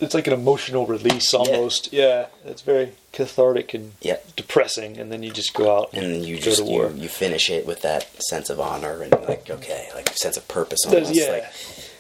[0.01, 1.93] it's like an emotional release almost.
[1.93, 4.19] Yeah, it's very cathartic and Yeah.
[4.37, 6.91] depressing, and then you just go out And then you go just to war.
[6.91, 10.47] you, you finish it with that sense of honor and like okay, like sense of
[10.49, 11.15] purpose almost.
[11.15, 11.31] yeah.
[11.31, 11.45] Like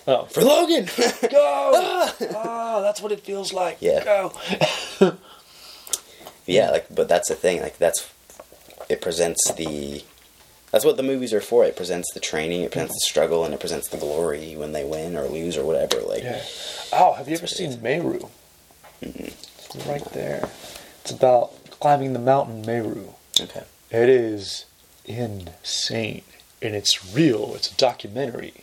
[0.07, 0.87] oh, for Logan.
[1.31, 1.71] go!
[2.35, 3.79] ah, that's what it feels like.
[3.81, 4.05] Yeah.
[4.05, 4.33] Go.
[6.47, 7.61] yeah, like but that's the thing.
[7.61, 8.09] Like that's
[8.89, 10.03] it presents the
[10.71, 11.65] that's what the movies are for.
[11.65, 14.85] It presents the training, it presents the struggle, and it presents the glory when they
[14.85, 16.01] win or lose or whatever.
[16.01, 16.43] Like Yeah.
[16.93, 18.29] Oh, have you ever seen Meru?
[19.01, 20.49] It's right there.
[21.03, 23.15] It's about climbing the mountain Meru.
[23.41, 24.65] okay, It is
[25.05, 26.23] insane.
[26.61, 27.55] And it's real.
[27.55, 28.55] It's a documentary.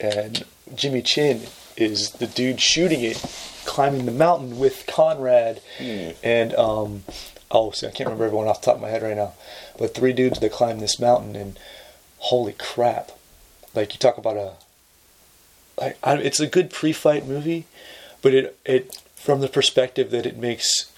[0.00, 1.42] And Jimmy Chin
[1.76, 3.16] is the dude shooting it,
[3.64, 5.60] climbing the mountain with Conrad.
[5.78, 7.04] And, um,
[7.54, 9.32] oh, see, I can't remember everyone off the top of my head right now.
[9.78, 11.58] But three dudes that climb this mountain, and
[12.18, 13.12] holy crap.
[13.74, 14.52] Like, you talk about a.
[15.80, 17.64] Like, I, it's a good pre fight movie,
[18.20, 20.92] but it, it, from the perspective that it makes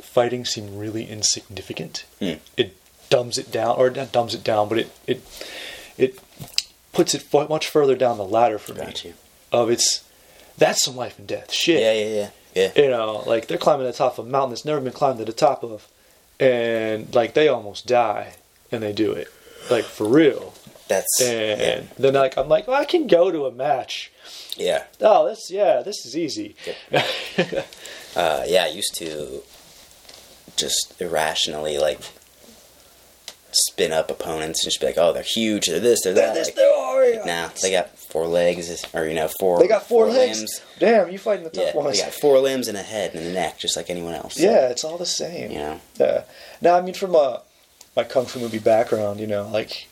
[0.00, 2.34] fighting seem really insignificant Hmm.
[2.56, 2.76] it
[3.10, 5.22] dumbs it down, or not dumbs it down, but it it
[5.98, 6.18] it
[6.92, 9.10] puts it much further down the ladder for got me.
[9.10, 9.14] you.
[9.52, 10.04] Of it's
[10.58, 11.80] that's some life and death shit.
[11.80, 12.72] Yeah, yeah, yeah, yeah.
[12.74, 15.24] You know, like they're climbing the top of a mountain that's never been climbed to
[15.24, 15.86] the top of,
[16.40, 18.34] and like they almost die,
[18.72, 19.28] and they do it,
[19.70, 20.54] like for real.
[20.88, 24.10] That's And yeah, then like I'm like, well, I can go to a match.
[24.56, 24.84] yeah.
[25.00, 26.56] Oh, this yeah, this is easy.
[28.16, 29.42] Uh, yeah, I used to
[30.56, 32.00] just irrationally like
[33.52, 36.34] spin up opponents and just be like, oh, they're huge, they're this, they're that.
[36.34, 37.24] This, Like, are, yeah.
[37.26, 39.58] Nah, they got four legs, or you know, four.
[39.58, 40.38] They got four, legs.
[40.38, 40.60] limbs.
[40.78, 41.98] Damn, you fighting the tough Yeah, ones.
[41.98, 44.36] they got four limbs and a head and a neck, just like anyone else.
[44.36, 45.50] So, Yeah, it's all the same.
[45.50, 45.80] you know.
[46.00, 46.22] Yeah.
[46.62, 47.42] Now, I mean, from a
[47.94, 49.88] my kung fu movie background, you know, like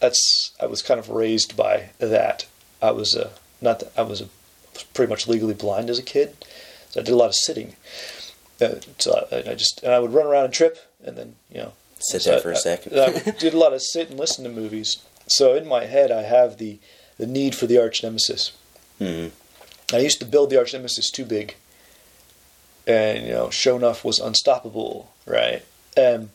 [0.00, 2.46] that's I was kind of raised by that.
[2.82, 3.30] I was uh,
[3.62, 4.28] not that I was a,
[4.92, 6.36] pretty much legally blind as a kid,
[6.90, 7.76] so I did a lot of sitting.
[8.60, 11.58] Uh, so I, I just and I would run around and trip, and then you
[11.58, 12.98] know Sit so there I- for a I- second.
[13.00, 14.98] I did a lot of sit and listen to movies.
[15.28, 16.80] So in my head, I have the
[17.22, 18.50] the need for the arch nemesis.
[18.98, 19.28] hmm
[19.92, 21.54] I used to build the arch nemesis too big,
[22.84, 25.62] and you know, Shonuff was unstoppable, right?
[25.96, 26.30] And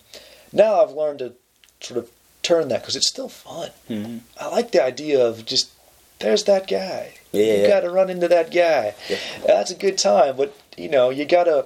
[0.53, 1.33] now I've learned to
[1.81, 2.09] sort of
[2.41, 3.71] turn that because it's still fun.
[3.89, 5.71] hmm I like the idea of just
[6.19, 7.15] there's that guy.
[7.33, 7.67] Yeah, yeah, you yeah.
[7.67, 8.95] got to run into that guy.
[9.09, 9.17] Yeah.
[9.45, 11.65] That's a good time, but you know, you gotta.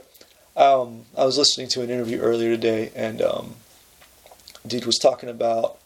[0.58, 3.56] Um, I was listening to an interview earlier today, and um,
[4.66, 5.78] dude was talking about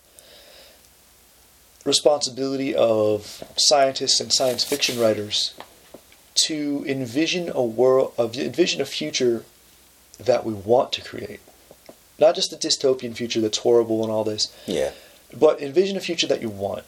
[1.86, 5.54] responsibility of scientists and science fiction writers
[6.34, 9.43] to envision a world, of envision a future
[10.19, 11.39] that we want to create,
[12.19, 14.91] not just a dystopian future that's horrible and all this, Yeah.
[15.38, 16.84] but envision a future that you want.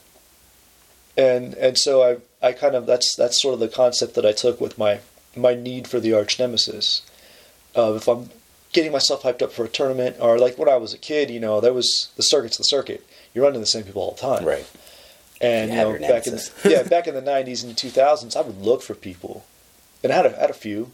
[1.15, 4.31] And and so I I kind of that's that's sort of the concept that I
[4.33, 4.99] took with my
[5.35, 7.01] my need for the arch nemesis.
[7.75, 8.29] Uh, if I'm
[8.73, 11.39] getting myself hyped up for a tournament, or like when I was a kid, you
[11.39, 13.03] know, there was the circuit's the circuit.
[13.33, 14.65] You're running the same people all the time, Right.
[15.39, 18.41] And You you, know, back in the, yeah, back in the '90s and 2000s, I
[18.41, 19.45] would look for people,
[20.03, 20.91] and I had a, had a few,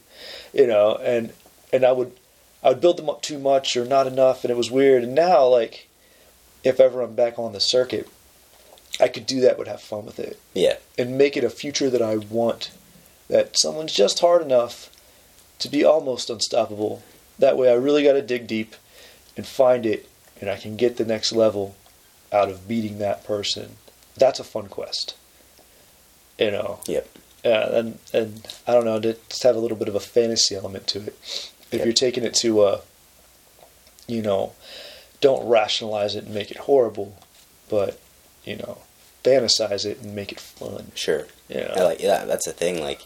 [0.53, 1.32] you know, and
[1.71, 2.12] and I would
[2.63, 5.03] I would build them up too much or not enough, and it was weird.
[5.03, 5.88] And now, like,
[6.63, 8.08] if ever I'm back on the circuit,
[8.99, 10.75] I could do that, would have fun with it, Yeah.
[10.97, 12.71] and make it a future that I want.
[13.29, 14.89] That someone's just hard enough
[15.60, 17.01] to be almost unstoppable.
[17.39, 18.75] That way, I really got to dig deep
[19.38, 20.08] and find it,
[20.39, 21.75] and I can get the next level
[22.32, 23.77] out of beating that person.
[24.17, 25.15] That's a fun quest.
[26.38, 26.80] You know.
[26.88, 27.08] Yep.
[27.43, 30.56] Yeah, and and I don't know, to just have a little bit of a fantasy
[30.56, 31.52] element to it.
[31.71, 31.86] If Yep.
[31.86, 32.82] you're taking it to a,
[34.08, 34.54] you know,
[35.21, 37.17] don't rationalize it and make it horrible,
[37.69, 37.99] but
[38.45, 38.78] you know,
[39.23, 40.91] fantasize it and make it fun.
[40.95, 41.28] Sure.
[41.49, 41.73] Yeah.
[41.76, 42.82] I like yeah, that's the thing.
[42.82, 43.02] Like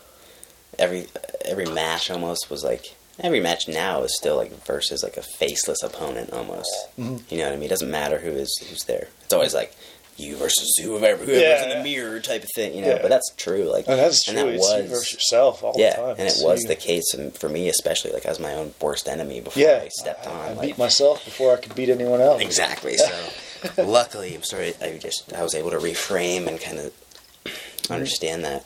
[0.77, 1.07] every
[1.45, 2.85] every match almost was like
[3.19, 6.69] every match now is still like versus like a faceless opponent almost.
[6.99, 7.21] Mhm.
[7.31, 7.65] You know what I mean?
[7.65, 9.07] It doesn't matter who is who's there.
[9.23, 9.73] It's always like
[10.17, 11.29] you versus whoever whoever's
[11.63, 11.77] in Yeah.
[11.77, 12.73] the mirror type of thing.
[12.75, 13.01] You know, Yeah.
[13.01, 13.63] but that's true.
[13.71, 14.33] Like And that's true.
[14.35, 16.09] that it's you was versus yourself all yeah, the time.
[16.11, 16.67] and it It's was you.
[16.69, 18.11] the case and for me especially.
[18.11, 20.39] Like I was my own worst enemy before Yeah, I stepped I, on.
[20.39, 22.41] I like, beat myself before I could beat anyone else.
[22.41, 22.97] Exactly.
[22.97, 23.13] So,
[23.83, 24.73] luckily, I'm sorry.
[24.81, 26.91] I just I was able to reframe and kind of
[27.89, 28.65] understand that.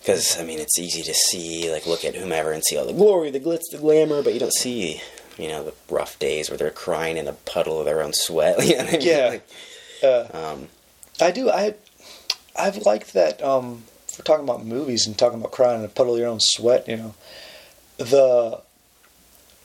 [0.00, 2.92] Because I mean, it's easy to see, like, look at whomever and see all the
[2.92, 5.02] glory, the glitz, the glamour, but you don't see,
[5.36, 8.56] you know, the rough days where they're crying in a puddle of their own sweat.
[8.64, 9.00] You know I mean?
[9.02, 9.28] Yeah.
[9.28, 9.48] Like,
[10.02, 10.68] Uh, um,
[11.20, 11.50] I do.
[11.50, 11.74] I
[12.56, 13.42] I've liked that.
[13.42, 13.84] Um,
[14.18, 16.88] we're talking about movies and talking about crying in a puddle of your own sweat,
[16.88, 17.14] you know,
[17.96, 18.60] the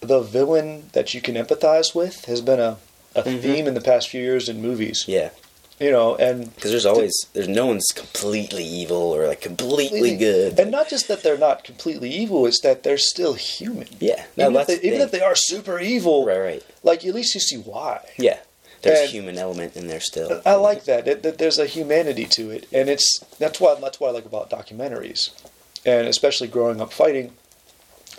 [0.02, 2.78] the villain that you can empathize with has been a,
[3.15, 3.41] a Mhm.
[3.41, 5.06] theme in the past few years in movies.
[5.08, 5.30] yeah.
[5.80, 10.60] you know, and Because there's always there's no one's completely evil or like completely good.
[10.60, 13.88] And not just that they're not completely evil; it's that they're still human.
[14.00, 16.63] yeah, no, even, if they, the even if they are super evil, right, right.
[16.84, 18.02] like at least you see why.
[18.19, 18.38] Yeah,
[18.84, 20.41] there's And- human element in there still.
[20.46, 21.06] I like that.
[21.06, 24.26] That, that there's a humanity to it, and it's that's why that's what I like
[24.26, 25.30] about documentaries,
[25.86, 27.34] and especially growing up fighting,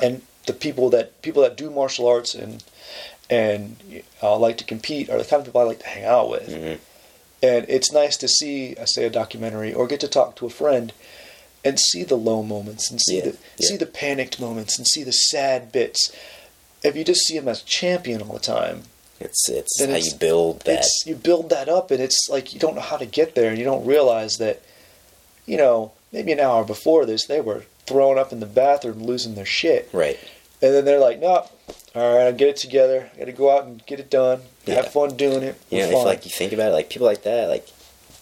[0.01, 2.63] and the people that people that do martial arts and
[3.31, 6.29] and uh, like to compete are the kind of people I like to hang out
[6.29, 6.79] with, Mhm.
[7.43, 10.51] and it's nice to see, I say, a documentary or get to talk to a
[10.51, 10.93] friend.
[11.67, 13.67] And see the low moments, and see Yeah, the yeah.
[13.69, 16.13] see the panicked moments, and see the sad bits.
[16.83, 18.83] If you just see him as champion all the time,
[19.21, 20.85] It's it's Then how it's- you build that.
[21.07, 23.59] you build that up and it's like you don't know how to get there and
[23.59, 24.61] you don't realize that
[25.47, 29.35] you know maybe an hour before this they were throwing up in the bathroom losing
[29.35, 30.19] their shit Right.
[30.63, 31.47] and then they're like nope,
[31.95, 34.77] all right i'll get it together i gotta go out and get it done Yeah.
[34.77, 36.89] have fun doing it You know, We're if fine." like you think about it, like
[36.91, 37.67] people like that, like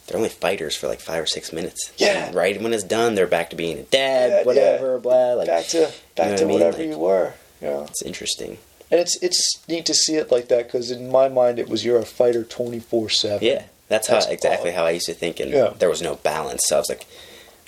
[0.07, 1.93] they're only fighters for like five or six minutes.
[1.97, 2.27] Yeah.
[2.27, 5.35] And right when it's done, they're back to being a dad, Yeah, whatever, blah.
[5.35, 6.53] Like back to back what to I mean?
[6.59, 8.59] whatever Like- you were you know it's interesting.
[8.93, 11.85] And it's it's neat to see it like that because in my mind it was
[11.85, 14.77] you're a fighter 24-7 Yeah, that's how That's exactly all.
[14.77, 15.73] how I used to think, and Yeah.
[15.77, 16.63] there was no balance.
[16.67, 17.07] So I was like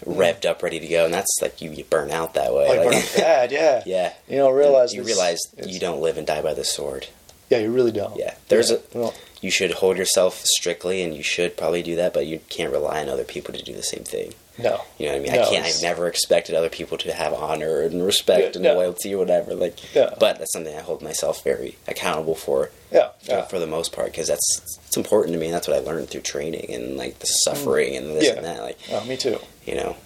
[0.06, 2.66] revved up, ready to go, and that's like you, you burn out that way.
[2.68, 6.00] Oh, like, Like, burn bad yeah yeah, you don't realize you this- realize you don't
[6.00, 7.06] live and die by the sword.
[7.50, 11.02] yeah you really don't Yeah, there's Yeah, a you know, you should hold yourself strictly,
[11.02, 13.72] and you should probably do that, but you can't rely on other people to do
[13.74, 14.34] the same thing.
[14.58, 15.32] No You know what I mean?
[15.34, 15.54] No, I can't.
[15.66, 18.74] it's- I've never expected other people to have honor and respect Yeah, and no.
[18.74, 19.54] loyalty or whatever.
[19.54, 20.14] Like, Yeah.
[20.18, 23.44] but that's something I hold myself very accountable for, yeah, for, yeah.
[23.46, 25.46] for the most part, because that's it's important to me.
[25.46, 28.62] and That's what I learned through training and like the suffering and this and that.
[28.62, 29.96] Like, Oh, me too you know,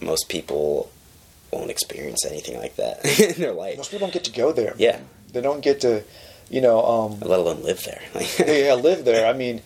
[0.00, 0.90] most people
[1.50, 4.74] won't experience anything like that in their life, Most people don't get to go there.
[4.78, 5.00] Yeah.
[5.32, 6.02] They don't get to,
[6.48, 8.00] you know, um, let alone live there.
[8.46, 9.26] Yeah, live there.
[9.26, 9.60] I mean,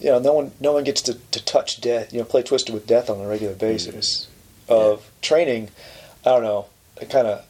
[0.00, 2.12] you know, no one, no one gets to, to touch death.
[2.12, 4.28] You know, play Twisted with death on a regular basis.
[4.68, 5.70] Of training,
[6.24, 6.66] I don't know.
[7.08, 7.44] Kind of,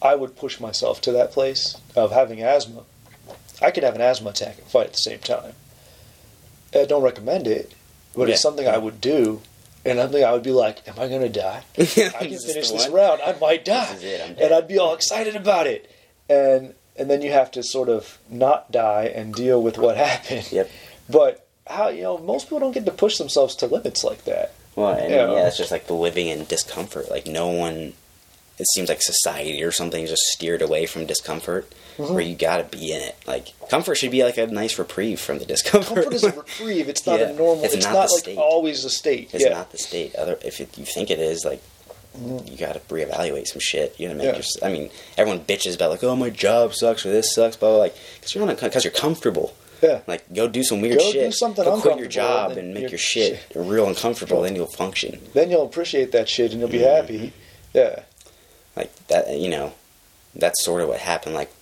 [0.00, 2.82] I would push myself to that place of having asthma.
[3.60, 5.52] I could have an asthma attack and fight at the same time.
[6.74, 7.72] I don't recommend it,
[8.16, 8.34] but Yeah.
[8.34, 9.42] it's something I would do.
[9.86, 11.62] And something I would be like, "Am I going to die?
[11.78, 12.92] I can finish this one?
[12.92, 13.20] round.
[13.20, 14.54] I might die." It, and.
[14.54, 15.90] I'd be all excited about it.
[16.30, 20.50] And and then you have to sort of not die and deal with what happened.
[20.50, 20.70] Yep.
[21.10, 24.52] But how you know most people don't get to push themselves to limits like that.
[24.76, 25.32] Well, and Yeah.
[25.32, 27.10] yeah, it's just like the living in discomfort.
[27.10, 27.92] Like no one,
[28.58, 32.12] it seems like society or something is just steered away from discomfort, Mm-hmm.
[32.12, 33.14] where you got to be in it.
[33.24, 35.94] Like comfort should be like a nice reprieve from the discomfort.
[35.94, 36.88] Comfort is a reprieve.
[36.88, 37.28] It's not Yeah.
[37.28, 37.64] a normal.
[37.64, 38.36] It's It's, not not, like state.
[38.36, 39.30] always the state.
[39.32, 39.50] it's yeah.
[39.50, 40.14] not the state.
[40.16, 41.62] Other if it, you think it is, like
[42.46, 43.94] you got to reevaluate some shit.
[43.98, 44.34] You know, what I mean?
[44.34, 47.70] Your, I mean, everyone bitches about like, oh, my job sucks or this sucks, blah
[47.70, 47.78] blah.
[47.78, 49.54] Like, because you're on because you're comfortable.
[49.84, 50.00] Yeah.
[50.06, 51.24] Like, go do some weird Go shit.
[51.26, 54.42] do something go quit your job and and make your shit real uncomfortable.
[54.42, 55.20] Then you'll function.
[55.34, 56.96] Then you'll appreciate that shit and you'll be Mm-hmm.
[56.96, 57.32] happy.
[57.72, 58.02] Yeah.
[58.76, 59.72] like that you know
[60.34, 61.52] that's sort of what happened like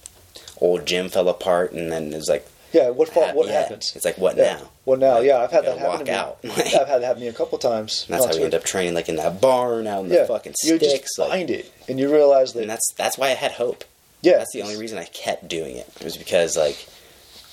[0.61, 2.91] old gym fell apart and then it was like Yeah.
[2.91, 3.93] What fa- what yeah, happens?
[3.97, 4.55] it's like what Yeah.
[4.57, 5.15] now What now?
[5.17, 6.19] Like, Yeah, I've had that happen to me.
[6.19, 6.39] out.
[6.45, 6.51] Yeah,
[6.83, 8.07] I've had that happen to me a couple times.
[8.09, 10.27] that's how we it's end up training like in that barn out in the Yeah,
[10.27, 12.61] fucking you sticks just like, find it and you realize that.
[12.63, 13.85] and that's that's why i had hope
[14.23, 16.87] yeah, that's the only reason i kept doing it it was because like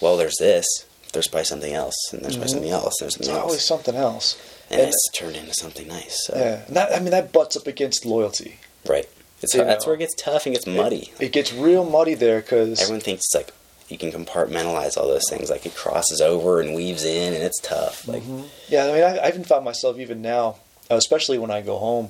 [0.02, 0.66] well there's this
[1.14, 2.70] there's probably something else and there's probably mm-hmm.
[2.70, 4.38] something else there's It's something always something else.
[4.70, 6.36] and, and- it's turned into something nice so.
[6.36, 8.60] Yeah, that, I mean that butts up against loyalty.
[8.88, 9.08] right.
[9.42, 9.92] It's You that's know.
[9.92, 11.14] where it gets tough and gets muddy.
[11.18, 13.54] It gets real muddy there because everyone thinks it's like
[13.88, 17.60] you can compartmentalize all those things like it crosses over and weaves in and it's
[17.62, 18.22] tough like.
[18.22, 18.44] Mm-hmm.
[18.68, 20.58] Yeah, I mean I, I even found myself even now,
[20.90, 22.10] especially when I go home,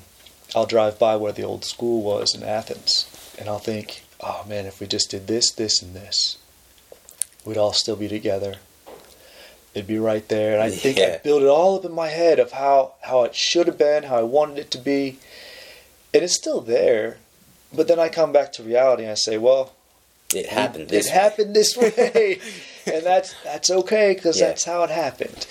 [0.56, 3.06] I'll drive by where the old school was in Athens,
[3.38, 6.38] and I'll think, oh man, if we just did this, this, and this,
[7.50, 8.58] we'd all still be together.
[9.74, 12.38] It'd be right there, and I think I built it all up in my head
[12.40, 15.18] of how how it should have been, how I wanted it to be,
[16.14, 17.18] and it's still there.
[17.74, 19.74] But then I come back to reality and I say, well,
[20.34, 21.12] it happened it this way.
[21.14, 22.40] happened this way,
[22.86, 24.48] and that's that's okay because Yeah.
[24.48, 25.46] that's how it happened.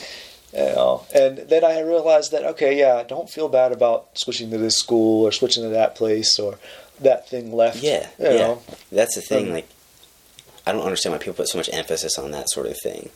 [0.52, 4.58] You know, and then I realized that okay, yeah, don't feel bad about switching to
[4.58, 6.58] this school or switching to that place or
[7.00, 7.82] that thing left.
[7.82, 8.37] Yeah, you yeah.
[8.38, 8.62] know.
[8.90, 9.46] That's the thing.
[9.48, 9.68] Um, like,
[10.68, 13.11] I don't understand why people put so much emphasis on that sort of thing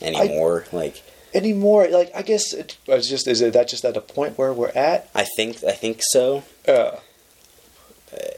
[0.00, 0.66] anymore.
[0.72, 1.02] like,
[1.34, 4.52] Anymore, like I guess it, it's just is it that just at a point where
[4.52, 5.08] we're at?
[5.14, 6.44] I think I think so.
[6.68, 6.96] Uh,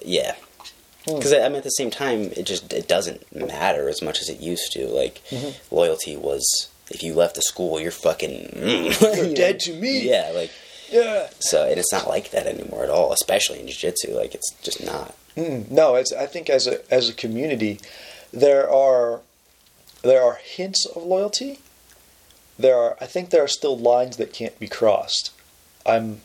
[0.02, 0.34] Yeah.
[1.06, 1.16] Hmm.
[1.16, 4.28] Because I mean, at the same time, it just it doesn't matter as much as
[4.28, 4.86] it used to.
[4.86, 5.74] Like, Mm-hmm.
[5.74, 9.58] loyalty was if you left the school, you're fucking mm, You're you dead know?
[9.58, 10.00] to me.
[10.08, 10.50] Yeah, like
[10.90, 11.28] yeah.
[11.40, 13.12] so, and it's not like that anymore at all.
[13.12, 15.14] Especially in jiu-jitsu, like it's just not.
[15.36, 16.12] Mm, no, it's.
[16.12, 17.80] I think as a as a community,
[18.34, 19.20] there are
[20.02, 21.60] there are hints of loyalty,
[22.58, 25.30] there are I think there are still lines that can't be crossed.
[25.86, 26.20] I'm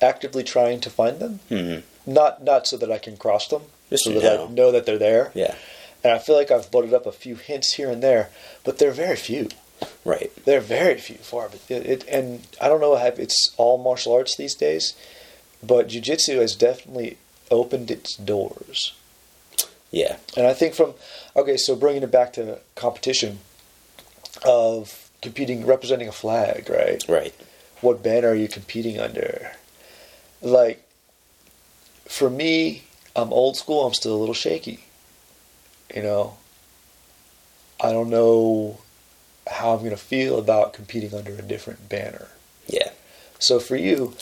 [0.00, 1.40] actively trying to find them.
[1.48, 1.78] hmm
[2.10, 4.46] Not not so that I can cross them, Just so that know.
[4.46, 5.32] I know that they're there.
[5.34, 5.54] Yeah.
[6.04, 8.28] And I feel like I've butted up a few hints here and there,
[8.62, 9.48] but they're very few.
[10.04, 10.30] Right.
[10.44, 11.48] They're very few far.
[11.48, 14.94] But it, it and I don't know if it's all martial arts these days,
[15.62, 17.18] but jujitsu has definitely
[17.50, 18.92] opened its doors.
[19.96, 20.18] Yeah.
[20.36, 20.92] And I think from
[21.34, 23.38] okay, so bringing it back to competition
[24.44, 27.02] of competing, representing a flag, right?
[27.08, 27.34] Right.
[27.80, 29.52] What banner are you competing under?
[30.42, 30.82] Like,
[32.04, 32.84] for me,
[33.16, 33.86] I'm old school.
[33.86, 34.84] I'm still a little shaky.
[35.94, 36.36] You know,
[37.82, 38.78] I don't know
[39.46, 42.28] how I'm gonna feel about competing under a different banner.
[42.66, 42.90] Yeah.
[43.38, 44.12] So for you,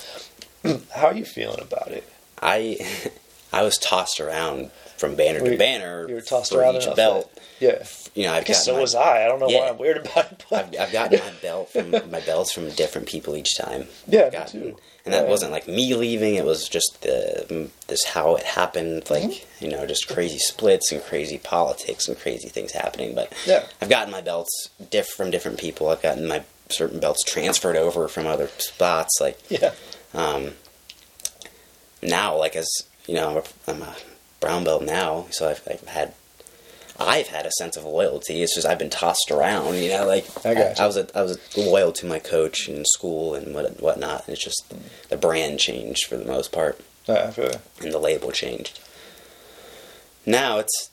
[0.94, 2.08] how are you feeling about it?
[2.40, 2.78] I
[3.55, 6.85] I was tossed around from banner Were to banner You were tossed for around each
[6.85, 7.35] enough belt.
[7.35, 7.85] that- yeah.
[8.14, 9.25] You know, I I've got so my, was I.
[9.25, 11.90] I don't know why I'm weird about it, but I've, I've gotten my belt from
[12.11, 13.87] my belts from different people each time.
[14.07, 14.77] Yeah, gotten- too.
[15.05, 15.31] And that Yeah.
[15.31, 16.35] wasn't like me leaving.
[16.37, 19.09] It was just the mm, this how it happened.
[19.11, 19.64] Like Mm-hmm.
[19.64, 23.14] you know, just crazy splits and crazy politics and crazy things happening.
[23.14, 23.64] But Yeah.
[23.81, 25.88] I've gotten my belts diff from different people.
[25.88, 29.12] I've gotten my certain belts transferred over from other spots.
[29.21, 29.73] Like yeah,
[30.12, 30.53] um,
[32.03, 32.69] now, like as
[33.07, 33.95] you know, I'm a
[34.40, 36.14] brown belt now, so I've, I've had,
[36.99, 38.43] I've had a sense of loyalty.
[38.43, 40.07] It's just I've been tossed around, you know.
[40.07, 40.85] Like I got you.
[40.85, 44.29] was, a, I was loyal to my coach in school and what whatnot.
[44.29, 44.73] It's just
[45.09, 47.51] the brand changed for the most part, yeah, I feel
[47.83, 48.81] and the label changed.
[50.27, 50.90] Now it's,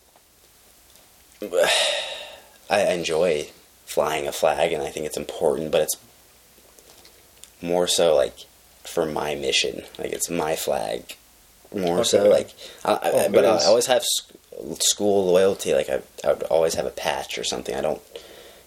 [2.69, 3.47] I enjoy
[3.85, 5.95] flying a flag, and I think it's important, but it's
[7.61, 8.37] more so like
[8.83, 9.83] for my mission.
[9.97, 11.15] Like it's my flag,
[11.75, 12.29] more so.
[12.29, 12.51] Like,
[12.85, 14.03] I, I, Oh, but I always have
[14.79, 15.73] school loyalty.
[15.73, 17.73] Like I, I would always have a patch or something.
[17.75, 18.01] I don't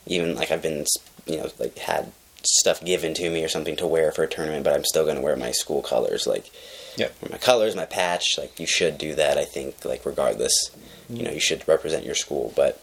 [0.06, 0.84] even like I've been,
[1.26, 2.12] you know, like had
[2.42, 5.16] stuff given to me or something to wear for a tournament, but I'm still going
[5.16, 6.26] to wear my school colors.
[6.26, 6.50] Like,
[6.96, 7.08] Yeah.
[7.30, 8.36] my colors, my patch.
[8.38, 9.38] Like you should do that.
[9.38, 9.84] I think.
[9.84, 10.70] Like regardless,
[11.08, 12.80] you know, you should represent your school, but.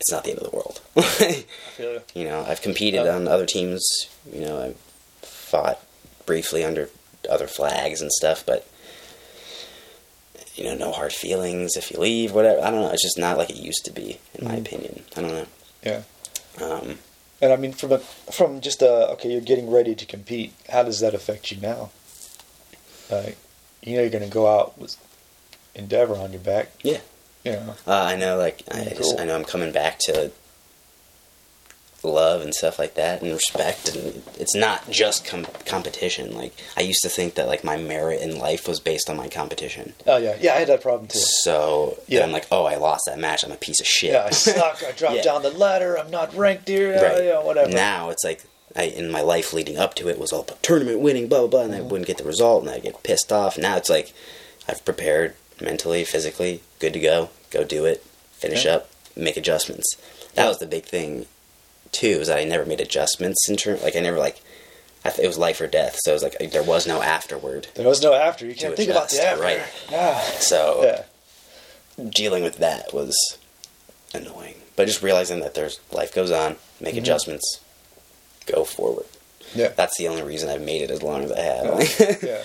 [0.00, 0.80] It's not the end of the world.
[0.96, 1.00] I
[1.76, 2.00] feel you.
[2.14, 3.82] You know, I've competed Uh, on other teams.
[4.30, 4.76] You know, I've
[5.22, 5.80] fought
[6.26, 6.90] briefly under
[7.30, 8.66] other flags and stuff, but
[10.54, 12.32] you know, no hard feelings if you leave.
[12.32, 12.60] Whatever.
[12.62, 12.90] I don't know.
[12.90, 14.60] It's just not like it used to be, in my Mhm.
[14.60, 15.04] opinion.
[15.16, 15.46] I don't know.
[15.82, 16.02] Yeah.
[16.60, 16.98] Um,
[17.42, 20.54] And I mean, from a from just a okay, you're getting ready to compete.
[20.70, 21.90] How does that affect you now?
[23.10, 23.36] Like,
[23.82, 24.96] you know, you're going to go out with
[25.74, 26.70] Endeavor on your back.
[26.82, 27.00] Yeah.
[27.44, 27.74] Know.
[27.86, 28.94] uh, I know, like I Cool.
[28.96, 30.30] just I know I'm coming back to
[32.04, 36.80] love and stuff like that and respect and it's not just com- competition like i
[36.80, 40.16] used to think that like my merit in life was based on my competition Oh
[40.18, 40.52] yeah, yeah.
[40.54, 41.18] I had that problem too.
[41.18, 42.22] So Yeah.
[42.24, 43.42] I'm like, oh, I lost that match.
[43.44, 44.12] I'm a piece of shit.
[44.12, 44.82] Yeah, I suck.
[44.86, 45.22] I dropped Yeah.
[45.22, 45.98] down the ladder.
[45.98, 46.92] I'm not ranked here.
[46.92, 47.24] Yeah, right.
[47.24, 47.70] yeah, whatever.
[47.70, 48.42] Now it's like,
[48.76, 51.48] I, in my life leading up to it was all about tournament winning, blah blah
[51.48, 51.82] blah, and Mm-hmm.
[51.82, 53.56] I wouldn't get the result, and I get pissed off.
[53.56, 54.12] Now it's like,
[54.68, 57.30] I've prepared mentally, physically, good to go.
[57.50, 58.02] Go do it.
[58.32, 58.76] Finish Yeah.
[58.76, 58.90] up.
[59.16, 59.96] Make adjustments.
[60.34, 61.26] That was the big thing,
[61.94, 63.82] too, is that I never made adjustments in terms.
[63.82, 64.40] Like I never like,
[65.04, 65.96] I th- it was life or death.
[66.02, 67.68] So it was like there was no afterward.
[67.74, 68.44] There was no after.
[68.46, 69.42] You can't think about the after.
[69.42, 69.60] right.
[69.90, 70.20] Yeah.
[70.40, 70.82] So
[71.98, 72.06] Yeah.
[72.10, 73.14] dealing with that was
[74.12, 74.56] annoying.
[74.76, 76.98] But just realizing that there's life goes on, make Mhm.
[76.98, 77.60] adjustments,
[78.46, 79.06] go forward.
[79.54, 79.68] Yeah.
[79.68, 82.22] That's the only reason I've made it as long as I have.
[82.22, 82.42] yeah.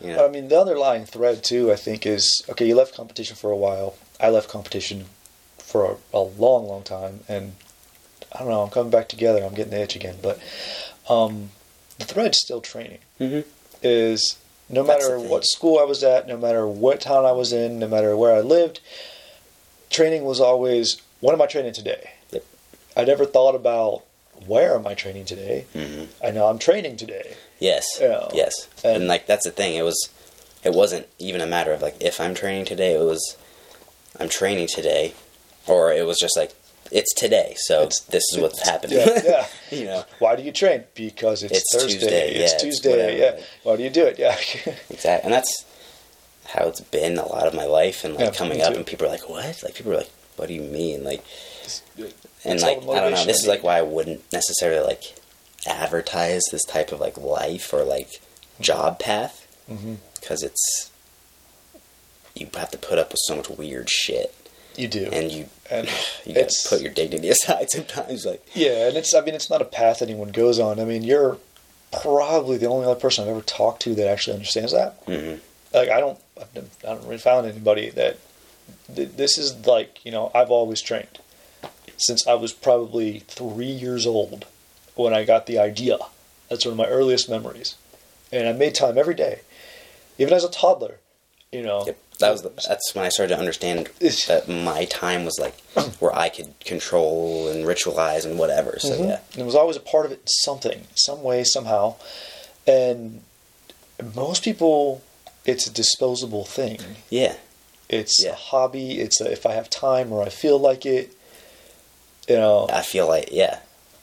[0.00, 0.24] you But, know?
[0.26, 2.66] I mean, the underlying thread too, I think, is okay.
[2.66, 3.94] You left competition for a while.
[4.18, 5.06] I left competition
[5.58, 7.54] for a, a long, long time, and
[8.34, 8.62] I don't know.
[8.62, 9.42] I'm coming back together.
[9.44, 10.38] I'm getting the itch again, but
[11.08, 11.50] um,
[11.98, 12.98] the thread's still training.
[13.20, 13.44] Mhm.
[13.82, 14.36] Is
[14.68, 17.88] no matter what school I was at, no matter what town I was in, no
[17.88, 18.80] matter where I lived,
[19.90, 22.10] training was always what am I training today?
[22.30, 22.44] Yep.
[22.96, 24.04] I never thought about
[24.46, 25.66] where am I training today.
[25.74, 26.08] Mhm.
[26.24, 27.34] I know I'm training today.
[27.58, 27.84] Yes.
[28.00, 28.28] Yeah.
[28.32, 28.68] Yes.
[28.84, 29.74] And- And, like that's the thing.
[29.74, 30.08] It was
[30.62, 33.36] it wasn't even a matter of like if I'm training today, it was
[34.18, 35.14] I'm training today
[35.66, 36.52] or it was just like
[36.90, 38.98] it's today, so It's- this is what's happening.
[38.98, 39.46] Yeah, yeah.
[39.78, 40.04] you know.
[40.18, 40.84] Why do you train?
[40.94, 41.98] Because it's, It's Thursday.
[41.98, 42.90] Tuesday, It's yeah, Tuesday.
[42.90, 43.16] whatever.
[43.16, 43.44] yeah.
[43.62, 44.18] Why do you do it?
[44.18, 44.36] Yeah.
[44.90, 45.64] Exactly, and that's
[46.46, 48.04] how it's been a lot of my life.
[48.04, 48.78] And like Yeah, coming up, too.
[48.78, 51.22] and people are like, "What?" Like people are like, "What do you mean?" Like,
[52.44, 53.24] and like I don't know.
[53.24, 55.14] This is like why I wouldn't necessarily like
[55.66, 58.20] advertise this type of like life or like
[58.60, 60.90] job path hmm because it's
[62.34, 64.34] you have to put up with so much weird shit,
[64.76, 65.08] You do.
[65.12, 65.88] and you And
[66.26, 68.24] you gotta put your dignity aside sometimes.
[68.26, 69.14] Like, yeah, and it's.
[69.14, 70.80] I mean, it's not a path anyone goes on.
[70.80, 71.38] I mean, you're
[72.02, 75.04] probably the only other person I've ever talked to that actually understands that.
[75.06, 75.40] mhm.
[75.72, 76.18] Like, I don't.
[76.40, 78.18] I've never, I haven't really found anybody that.
[78.94, 80.30] th- This is like you know.
[80.34, 81.18] I've always trained.
[81.96, 84.46] since I was probably three years old
[84.94, 85.98] when I got the idea.
[86.48, 87.76] That's one of my earliest memories,
[88.32, 89.40] and I made time every day,
[90.18, 90.96] even as a toddler.
[91.52, 91.98] You know, Yep.
[92.20, 93.88] That was the, that's when I started to understand
[94.28, 95.58] that my time was like
[96.00, 98.78] where I could control and ritualize and whatever.
[98.78, 99.08] So Mhm.
[99.08, 101.96] yeah, And it was always a part of it, something, some way, somehow.
[102.66, 103.22] And
[104.14, 105.02] most people,
[105.44, 106.78] it's a disposable thing.
[107.08, 107.34] yeah,
[107.88, 108.30] It's Yeah.
[108.30, 109.00] a hobby.
[109.00, 111.12] It's a, if I have time or I feel like it.
[112.28, 113.58] You know, I feel like yeah,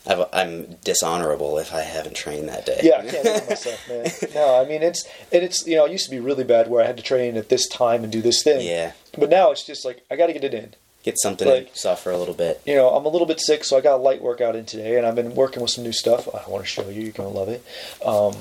[0.08, 2.80] I've, I'm dishonorable if I haven't trained that day.
[2.84, 4.08] yeah, I can't myself, man.
[4.36, 6.84] No, I mean it's and it's you know it used to be really bad where
[6.84, 8.66] I had to train at this time and do this thing.
[8.66, 8.94] yeah.
[9.18, 10.74] But now it's just like I got to get it in.
[11.04, 12.62] Get something Like- suffer a little bit.
[12.66, 14.98] you know, I'm a little bit sick, so I got a light workout in today,
[14.98, 16.28] and I've been working with some new stuff.
[16.34, 17.02] I want to show you.
[17.02, 17.64] You're gonna love it.
[18.06, 18.36] Um,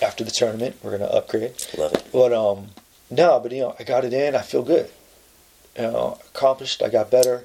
[0.00, 1.52] after the tournament, we're gonna upgrade.
[1.76, 2.04] Love it.
[2.12, 2.68] But um,
[3.10, 4.34] no, but you know, I got it in.
[4.34, 4.90] I feel good.
[5.76, 6.82] You know, accomplished.
[6.82, 7.44] I got better.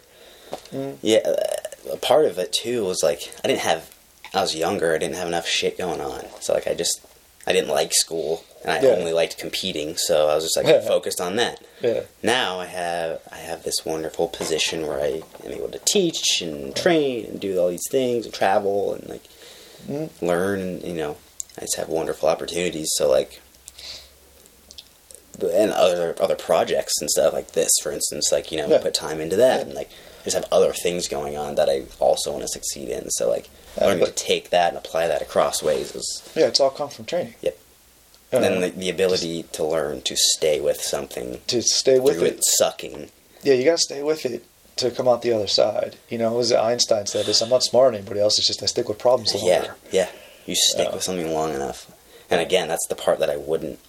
[1.01, 1.33] Yeah, uh,
[1.91, 3.89] a part of it too was like I didn't have.
[4.33, 4.95] I was younger.
[4.95, 6.25] I didn't have enough shit going on.
[6.41, 7.01] So like I just
[7.45, 8.95] I didn't like school, and I Yeah.
[8.95, 9.95] only liked competing.
[9.97, 11.59] So I was just like focused on that.
[11.81, 16.41] Yeah, Now I have I have this wonderful position where I am able to teach
[16.41, 19.23] and train and do all these things and travel and like
[19.87, 20.09] Mhm.
[20.21, 21.17] learn and you know
[21.57, 22.89] I just have wonderful opportunities.
[22.95, 23.39] So like
[25.41, 28.77] and other other projects and stuff like this, for instance, like you know Yeah.
[28.79, 29.89] put time into that and like
[30.23, 33.09] just have other things going on that I also want to succeed in.
[33.11, 36.47] So like Yeah, learning to take that and apply that across ways is yeah.
[36.47, 37.35] It's all come from training.
[37.41, 37.57] Yep.
[38.31, 42.21] You and then the, the ability to learn to stay with something to stay with
[42.21, 42.33] it.
[42.33, 43.09] it sucking.
[43.43, 44.43] Yeah, you got to stay with it
[44.77, 45.97] to come out the other side.
[46.09, 48.39] You know, as Einstein said, "This I'm not smarter than anybody else.
[48.39, 50.09] It's just I stick with problems longer." Yeah, yeah.
[50.47, 51.91] You stick with something long enough.
[52.29, 53.79] And again, that's the part that I wouldn't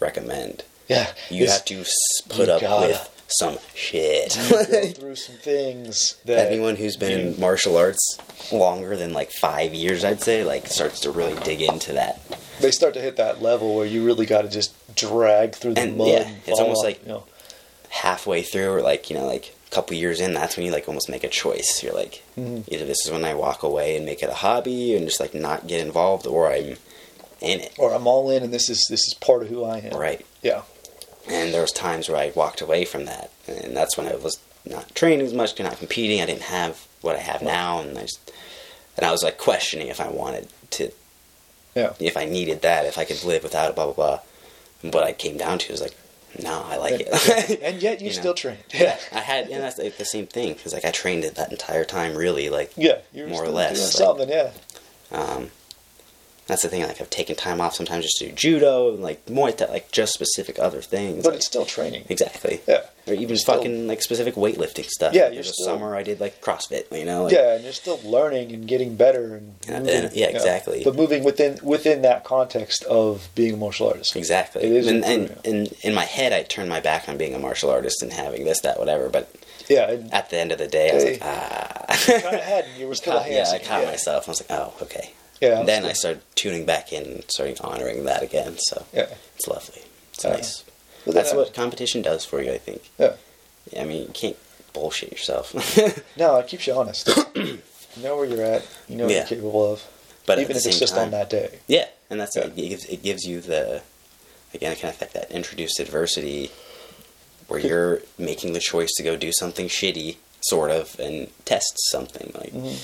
[0.00, 0.64] recommend.
[0.88, 1.84] Yeah, You have to
[2.30, 2.86] put up gotta.
[2.88, 4.36] with some shit.
[4.50, 8.18] go through some things that Anyone who's been in martial arts
[8.52, 12.20] longer than like five years, I'd say, like starts to really dig into that.
[12.60, 15.80] they start to hit that level where you really got to just drag through the
[15.82, 16.08] And, mud.
[16.08, 17.24] yeah, it's almost like- you know,
[17.92, 20.86] Halfway through, or like you know, like a couple years in, that's when you like
[20.86, 21.82] almost make a choice.
[21.82, 22.62] You're like, Mhm.
[22.68, 25.34] either this is when I walk away and make it a hobby and just like
[25.34, 26.76] not get involved, or I'm
[27.40, 27.72] in it.
[27.78, 29.98] or I'm all in, and this is this is part of who I am.
[29.98, 30.24] Right.
[30.40, 30.62] Yeah.
[31.28, 34.38] And there was times where I walked away from that, and that's when I was
[34.66, 36.20] not training as much, not competing.
[36.20, 38.32] I didn't have what I have now, and I just,
[38.96, 40.92] and I was like questioning if I wanted to,
[41.74, 41.92] Yeah.
[42.00, 43.94] if I needed that, if I could live without it, blah blah
[44.82, 44.90] blah.
[44.90, 45.94] But I came down to was like,
[46.42, 47.60] no, I like it.
[47.62, 48.20] and yet you, You know.
[48.20, 48.58] still trained.
[48.72, 51.50] yeah, I had, and that's like the same thing because like I trained it that
[51.52, 52.98] entire time, really, like Yeah.
[53.12, 54.28] You were More or less, like- something.
[54.28, 54.52] Yeah.
[55.12, 55.50] um,
[56.50, 56.82] that's the thing.
[56.82, 59.90] Like I've taken time off sometimes just to do judo and like Muay Thai, like
[59.92, 61.22] just specific other things.
[61.24, 62.04] But like- it's still training.
[62.08, 62.60] exactly.
[62.68, 62.82] Yeah.
[63.06, 65.14] Or even Still- fucking like specific weightlifting stuff.
[65.14, 67.24] Yeah, Like, you're still- summer I did like CrossFit, you know.
[67.24, 70.32] Like, yeah, and you're still learning and getting better and, And- moving, and- yeah, you
[70.34, 70.82] know, exactly.
[70.84, 74.14] but moving within within that context of being a martial artist.
[74.16, 74.62] Exactly.
[74.64, 77.38] It is and, and, and in my head, I turned my back on being a
[77.38, 79.08] martial artist and having this, that, whatever.
[79.08, 79.30] But
[79.68, 81.86] Yeah, at the end of the day, I was like, ah.
[81.88, 83.90] kind of had, and you were still Caught- yeah, I caught yeah.
[83.90, 84.28] myself.
[84.28, 85.12] I was like, oh, okay.
[85.40, 88.58] Yeah, And then I still- started tuning back in and starting honoring that again.
[88.58, 89.06] So Yeah.
[89.36, 89.82] it's lovely.
[90.14, 90.32] It's Yeah.
[90.34, 90.64] nice.
[91.04, 92.82] But That's then- what competition does for you, I think.
[92.98, 93.14] Yeah.
[93.78, 94.36] I mean, you can't
[94.72, 95.54] bullshit yourself.
[96.16, 97.08] No, it keeps you honest.
[97.34, 97.58] you
[98.02, 98.62] know where you're at.
[98.88, 99.18] You know what Yeah.
[99.20, 99.82] you're capable of.
[100.26, 101.58] but even if it's just time, on that day.
[101.66, 102.44] Yeah, and that's Yeah.
[102.44, 102.58] it.
[102.58, 103.82] It gives, it gives you the
[104.54, 106.50] again kind of like that introduced adversity
[107.48, 112.32] where you're making the choice to go do something shitty, sort of, and test something.
[112.34, 112.76] Like Mhm.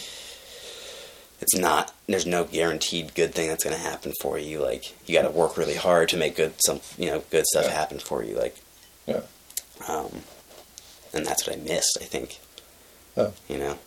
[1.47, 1.95] It's not.
[2.09, 4.61] There's no guaranteed good thing that's going to happen for you.
[4.61, 7.67] Like you got to work really hard to make good some you know good stuff
[7.67, 7.73] Yeah.
[7.73, 8.37] happen for you.
[8.37, 8.57] Like
[9.07, 9.21] Yeah.
[9.89, 10.23] um,
[11.15, 11.99] and that's what I missed.
[12.01, 12.39] I think.
[13.17, 13.31] Yeah.
[13.49, 13.79] You know.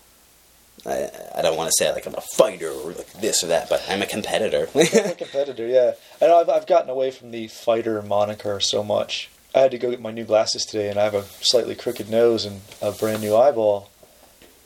[0.86, 3.68] I, I don't want to say like I'm a fighter or like this or that,
[3.70, 4.70] but I'm a competitor.
[4.76, 5.96] I'm a competitor, yeah.
[6.22, 9.30] And I've, I've gotten away from the fighter moniker so much.
[9.54, 12.10] I had to go get my new glasses today, and I have a slightly crooked
[12.10, 13.90] nose and a brand new eyeball,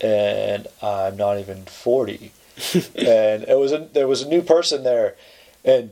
[0.01, 2.31] and I'm not even forty.
[2.95, 5.15] and it was a, there was a new person there,
[5.63, 5.91] and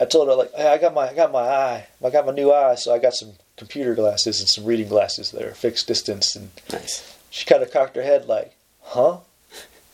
[0.00, 2.32] I told her like, hey, I got my I got my eye, I got my
[2.32, 5.86] new eye, so I got some computer glasses and some reading glasses that are fixed
[5.86, 7.16] distance, and nice.
[7.30, 9.18] she kind of cocked her head like, huh?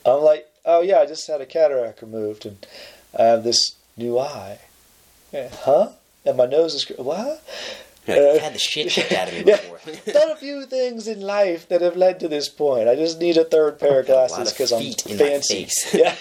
[0.05, 2.65] I'm like, oh yeah, I just had a cataract removed and
[3.17, 4.59] I have this new eye.
[5.31, 5.91] Yeah, huh?
[6.25, 7.43] And my nose is what?
[8.07, 9.57] You're like, Uh, I've had the shit kicked out of me yeah.
[9.57, 9.79] before.
[10.13, 12.87] Done a few things in life that have led to this point.
[12.87, 15.17] I just need a third pair of Got a lot glasses because I'm feet in
[15.17, 15.63] my fancy.
[15.65, 15.93] face.
[15.95, 16.15] Yeah.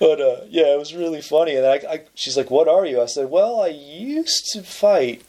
[0.00, 1.54] but uh, yeah, it was really funny.
[1.56, 5.22] And I, I, she's like, "What are you?" I said, "Well, I used to fight,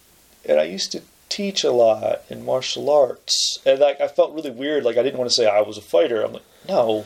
[0.48, 4.50] and I used to teach a lot in martial arts, and like I felt really
[4.50, 4.84] weird.
[4.84, 6.24] Like I didn't want to say I was a fighter.
[6.24, 7.06] I'm like, no,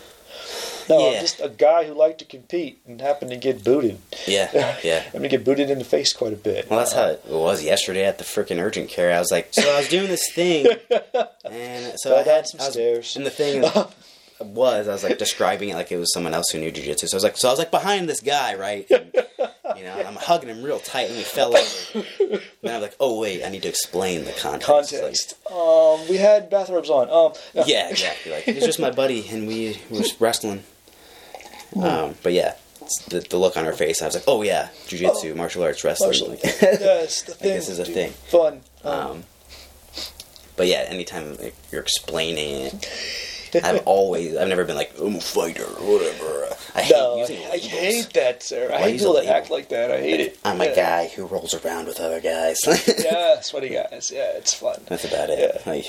[0.89, 3.99] no, I'm just a guy who liked to compete and happened to get booted.
[4.27, 5.03] Yeah, yeah.
[5.07, 6.69] I'm gonna get booted in the face quite a bit.
[6.69, 9.13] Well, that's how it was yesterday at the freaking urgent care.
[9.15, 10.67] I was like, so I was doing this thing,
[11.45, 13.15] and so I had some I was, stairs.
[13.15, 13.61] and the thing
[14.41, 17.07] was, I was like describing it like it was someone else who knew jujitsu.
[17.07, 18.89] So I was like, so I was like behind this guy, right?
[18.89, 19.11] And,
[19.77, 22.05] you know, I'm hugging him real tight, and we fell over.
[22.63, 24.93] then I'm like, oh wait, I need to explain the context.
[24.93, 25.35] Like, Context.
[25.51, 27.03] um, we had bathrobes on.
[27.09, 27.63] Um, no.
[27.65, 28.31] yeah, exactly.
[28.31, 30.63] Like he's just my buddy, and we were wrestling.
[31.75, 32.55] Um, but yeah,
[33.09, 36.09] the, the look on her face, I was like, oh yeah, jujitsu, martial arts, wrestling.
[36.09, 37.53] Martial- Like, yes, the thing.
[37.53, 37.93] this is a dude.
[37.93, 38.11] thing.
[38.29, 38.61] Fun.
[38.83, 39.23] Um,
[40.55, 45.21] but yeah, anytime like, you're explaining it, I've always, I've never been like, I'm a
[45.21, 46.55] fighter or whatever.
[46.75, 48.67] I hate no, using I hate that, sir.
[48.71, 49.91] I Why hate people that act like that.
[49.91, 50.39] I hate it.
[50.45, 52.59] I'm a guy who rolls around with other guys.
[53.03, 54.11] Yeah, sweaty guys.
[54.13, 54.81] Yeah, it's fun.
[54.87, 55.61] That's about it.
[55.65, 55.85] Like,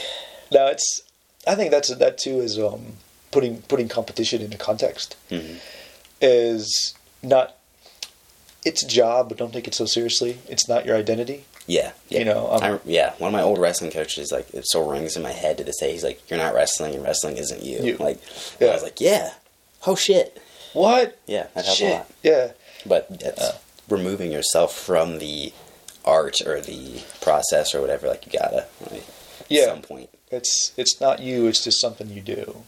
[0.52, 1.02] No, it's.
[1.46, 2.94] I think that's that too is um,
[3.30, 5.56] putting putting competition into context mhm.
[6.20, 7.56] is not.
[8.64, 10.38] It's a job, but don't take it so seriously.
[10.48, 11.44] It's not your identity.
[11.66, 12.18] yeah, yeah.
[12.18, 13.14] You know, um, I, yeah.
[13.18, 15.78] One of my old wrestling coaches, like, it still rings in my head to this
[15.80, 15.92] day.
[15.92, 17.96] He's like, "You're not wrestling, and wrestling isn't you." You.
[17.96, 18.20] Like,
[18.60, 18.68] Yeah.
[18.68, 19.32] I was like, "Yeah,
[19.86, 20.42] oh shit,
[20.74, 21.18] What?
[21.26, 21.92] yeah, that helps a Shit.
[21.94, 22.48] lot." Yeah.
[22.84, 23.56] But it's Uh.
[23.88, 25.52] removing yourself from the
[26.04, 28.08] art or the process or whatever.
[28.08, 29.04] Like, you gotta, like,
[29.48, 29.62] Yeah.
[29.62, 30.10] at some point.
[30.30, 31.46] It's it's not you.
[31.46, 32.62] It's just something you do.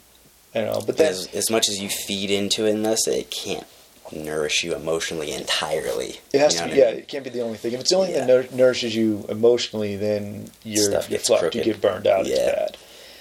[0.55, 0.83] You know.
[0.87, 3.67] But as, as much as you feed into it in this, it can't
[4.13, 6.21] nourish you emotionally entirely.
[6.33, 6.71] it has You to be.
[6.71, 6.99] what I Yeah, mean?
[7.01, 7.73] it can't be the only thing.
[7.73, 11.55] If it's the only thing that nourishes you emotionally, then you're Stuff gets fucked.
[11.55, 12.27] You get burned out.
[12.27, 12.47] It's Yeah.
[12.55, 12.77] bad.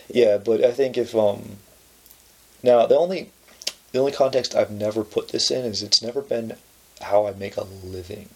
[0.10, 1.58] Yeah, but I think if um.
[2.64, 3.32] Now the only
[3.94, 6.58] the only context I've never put this in is it's never been
[7.02, 8.30] how I make a living.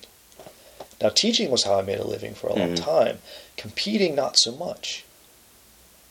[1.01, 2.81] Now teaching was how I made a living for a long Mhm.
[2.83, 3.19] time.
[3.57, 5.03] Competing not so much.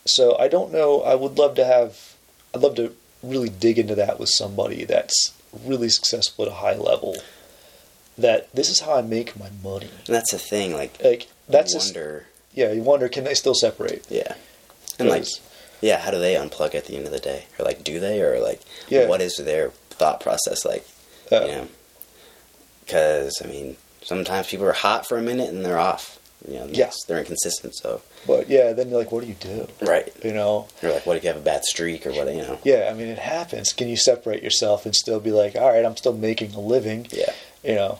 [0.05, 1.01] So I don't know.
[1.01, 2.14] I would love to have.
[2.55, 5.33] I'd love to really dig into that with somebody that's
[5.65, 7.17] really successful at a high level.
[8.17, 9.89] That this is how I make my money.
[10.07, 10.73] And that's the thing.
[10.73, 12.25] Like, Like that's you just, wonder.
[12.53, 12.71] yeah.
[12.71, 14.05] You wonder can they still separate?
[14.09, 14.35] yeah.
[14.97, 15.25] And like,
[15.81, 17.45] yeah, how do they unplug at the end of the day?
[17.59, 18.21] Or like, do they?
[18.21, 19.07] Or like, Yeah.
[19.07, 20.87] what is their thought process like?
[21.31, 21.67] Uh, you know,
[22.85, 26.17] because I mean, sometimes people are hot for a minute and they're off.
[26.47, 26.91] You know, Yeah.
[27.07, 27.75] they're inconsistent.
[27.75, 29.67] So, But yeah, then you're like, what do you do?
[29.81, 30.11] right.
[30.23, 30.67] You know?
[30.81, 32.27] you're like, what if you have a bad streak or what?
[32.33, 32.59] You know.
[32.63, 33.73] Yeah, I mean, it happens.
[33.73, 37.07] Can you separate yourself and still be like, all right, I'm still making a living?
[37.11, 37.31] Yeah.
[37.63, 37.99] You know,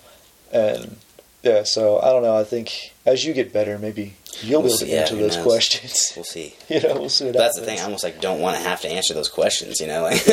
[0.51, 0.97] and
[1.43, 1.63] yeah.
[1.63, 2.37] So I don't know.
[2.37, 5.21] I think as you get better, maybe you'll We'll be able to Yeah, answer who
[5.21, 5.45] those knows?
[5.45, 6.13] questions.
[6.15, 6.55] We'll see.
[6.69, 7.79] you know, we'll see what That's the thing.
[7.79, 9.79] I almost like don't want to have to answer those questions.
[9.79, 10.23] You know, like.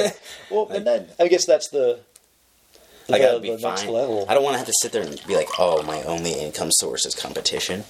[0.51, 2.01] Well, and then I guess that's the
[3.13, 3.93] The, that would be the next fine.
[3.93, 4.27] level.
[4.29, 6.71] I don't want to have to sit there and be like, "Oh, my only income
[6.73, 7.85] source is competition."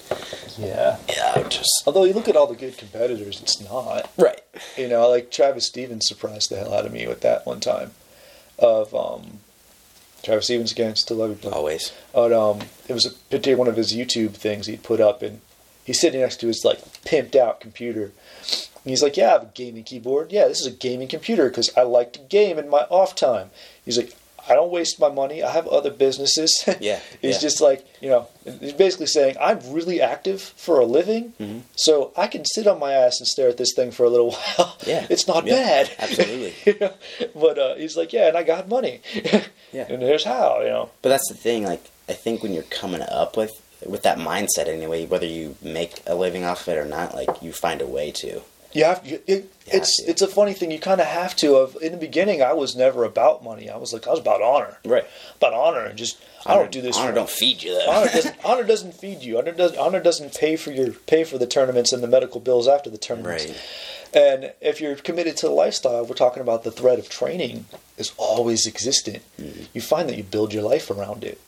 [0.57, 0.97] Yeah.
[1.09, 4.11] Yeah, I would just Although you look at all the good competitors, it's not.
[4.17, 4.41] right.
[4.77, 7.91] You know, like Travis Stevens surprised the hell out of me with that one time.
[8.59, 9.39] Of um,
[10.21, 11.55] Travis Stevens again, still love you, brother.
[11.55, 11.91] Always.
[12.13, 15.41] But um, it was a particular one of his YouTube things he'd put up, and
[15.83, 18.03] he's sitting next to his like pimped out computer.
[18.05, 20.31] And he's like, "Yeah, I have a gaming keyboard.
[20.31, 23.49] Yeah, this is a gaming computer because I like to game in my off time."
[23.83, 24.15] He's like,
[24.49, 25.41] "I don't waste my money.
[25.43, 27.39] I have other businesses." Yeah, he's yeah.
[27.41, 28.27] just like, you know,
[28.59, 31.61] he's basically saying, "I'm really active for a living, Mhm.
[31.75, 34.31] so I can sit on my ass and stare at this thing for a little
[34.57, 34.75] while.
[34.85, 35.05] Yeah.
[35.13, 36.53] it's not Yeah, bad." absolutely.
[36.65, 36.93] You know?
[37.35, 39.01] But uh, he's like, "Yeah, and I got money.
[39.71, 39.85] Yeah.
[39.89, 40.89] and here's how." You know.
[41.01, 41.63] But that's the thing.
[41.63, 43.51] Like, I think when you're coming up with
[43.85, 47.41] with that mindset anyway, whether you make a living off of it or not, like
[47.41, 48.41] you find a way to.
[48.73, 50.71] You have you, it, You it's it's a funny thing.
[50.71, 51.55] You kind of have to.
[51.55, 53.69] Of in the beginning, I was never about money.
[53.69, 55.05] I was like I was about honor, Right.
[55.37, 56.97] about honor, and just I don't do this.
[56.97, 57.91] Honor for, don't feed you though.
[57.91, 59.37] honor doesn't honor doesn't feed you.
[59.37, 62.67] Honor doesn't honor doesn't pay for your pay for the tournaments and the medical bills
[62.67, 63.45] after the tournaments.
[63.47, 63.61] right.
[64.15, 67.65] And if you're committed to the lifestyle, we're talking about the threat of training
[67.97, 69.23] is always existent.
[69.39, 69.63] Mm-hmm.
[69.73, 71.39] You find that you build your life around it.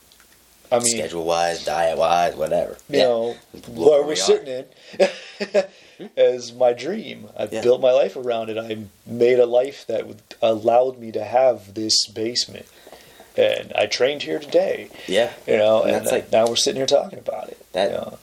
[0.72, 2.76] I mean, Schedule wise, diet wise, whatever.
[2.88, 3.04] you yeah.
[3.04, 3.36] know,
[3.68, 4.64] where where we're we sitting in
[6.16, 7.28] as my dream.
[7.36, 7.62] I've Yeah.
[7.62, 8.58] built my life around it.
[8.58, 12.66] I made a life that would, allowed me to have this basement.
[13.36, 15.32] And I trained here today, Yeah.
[15.46, 17.58] you know, And and, like- now we're sitting here talking about it.
[17.72, 18.18] That- you know.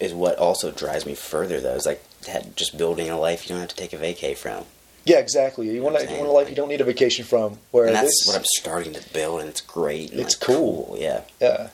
[0.00, 1.74] Is what also drives me further though.
[1.76, 4.64] Is like that just building a life you don't have to take a vacay from.
[5.04, 5.68] Yeah, exactly.
[5.70, 7.58] You want, what to, I'm you want a life you don't need a vacation from.
[7.70, 10.10] Where And that's this, what I'm starting to build, and it's great.
[10.10, 10.96] And It's like, cool.
[10.98, 11.20] Yeah.
[11.40, 11.68] yeah.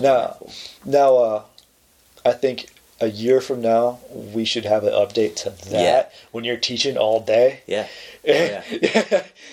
[0.00, 0.50] Now, wonderful.
[0.84, 1.42] now, uh,
[2.26, 2.66] I think
[3.00, 5.72] a year from now we should have an update to that.
[5.72, 6.06] Yeah.
[6.32, 7.60] When you're teaching all day.
[7.66, 7.88] Yeah.
[8.24, 8.62] yeah.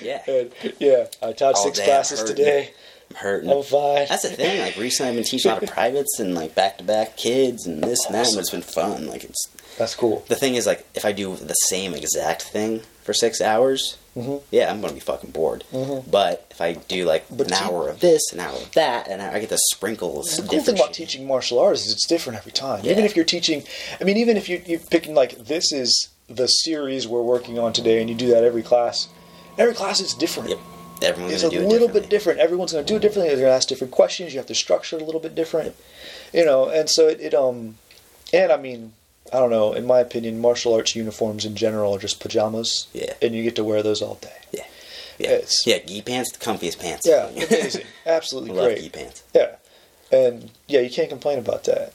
[0.01, 0.21] Yeah.
[0.27, 2.71] And, yeah, I taught All six classes today.
[3.09, 3.49] I'm hurting.
[3.49, 4.07] I'm fine.
[4.07, 4.61] That's the thing.
[4.61, 7.65] Like recently, I've been teaching a lot of privates and like back to back kids
[7.67, 9.07] and this and that, but it's been fun.
[9.07, 10.23] Like it's That's cool.
[10.29, 14.41] the thing is like if I do the same exact thing for six hours, Mhm.
[14.51, 15.63] yeah, I'm gonna be fucking bored.
[15.73, 16.09] Mhm.
[16.09, 19.21] But if I do like But an hour of this, an hour of that, and
[19.21, 21.07] I get to sprinkle The cool thing about shit.
[21.07, 22.83] teaching martial arts is it's different every time.
[22.83, 22.91] Yeah.
[22.91, 23.63] Even if you're teaching,
[23.99, 27.73] I mean, even if you, you're picking like this is the series we're working on
[27.73, 29.07] today, and you do that every class,
[29.57, 30.49] every class is different.
[30.49, 30.59] Yep.
[31.01, 32.39] Everyone's It's a do it little bit different.
[32.39, 33.27] Everyone's going to do it differently.
[33.29, 34.31] They're going to ask different questions.
[34.33, 35.75] You have to structure it a little bit different,
[36.31, 36.69] you know.
[36.69, 37.77] And so it, it um,
[38.31, 38.93] and I mean,
[39.33, 39.73] I don't know.
[39.73, 42.87] In my opinion, martial arts uniforms in general are just pajamas.
[42.93, 43.13] Yeah.
[43.21, 44.37] And you get to wear those all day.
[44.51, 44.65] Yeah.
[45.17, 45.31] Yeah.
[45.31, 47.05] It's- yeah, gi pants, the comfiest pants.
[47.07, 48.81] Yeah, amazing, absolutely love great.
[48.81, 49.23] gi pants.
[49.33, 49.55] Yeah,
[50.11, 51.93] and yeah, you can't complain about that.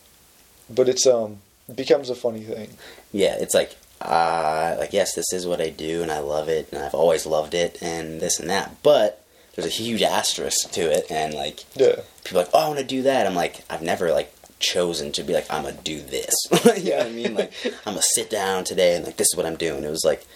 [0.68, 1.38] But it's um
[1.74, 2.70] becomes a funny thing.
[3.12, 6.68] Yeah, it's like uh like yes, this is what I do and I love it
[6.72, 8.76] and I've always loved it and this and that.
[8.82, 9.24] But
[9.54, 12.84] there's a huge asterisk to it and like Yeah, people are like, Oh, I wanna
[12.84, 13.26] do that.
[13.26, 16.34] I'm like, I've never like chosen to be like, I'm gonna do this.
[16.82, 17.34] you know what I mean?
[17.34, 17.52] Like
[17.86, 19.84] I'm gonna sit down today and like this is what I'm doing.
[19.84, 20.26] It was like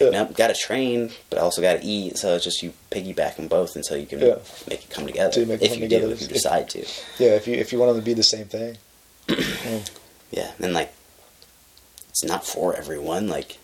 [0.00, 2.18] yeah, nope, gotta train, but I also gotta eat.
[2.18, 4.36] So it's just you piggyback them both until you can Yeah.
[4.70, 5.40] make it come together.
[5.40, 6.06] It if you together.
[6.06, 6.78] do, if you decide to.
[7.18, 7.30] yeah.
[7.34, 8.76] If you if you want them to be the same thing.
[10.30, 10.92] Yeah, and like
[12.10, 13.28] it's not for everyone.
[13.28, 13.58] Like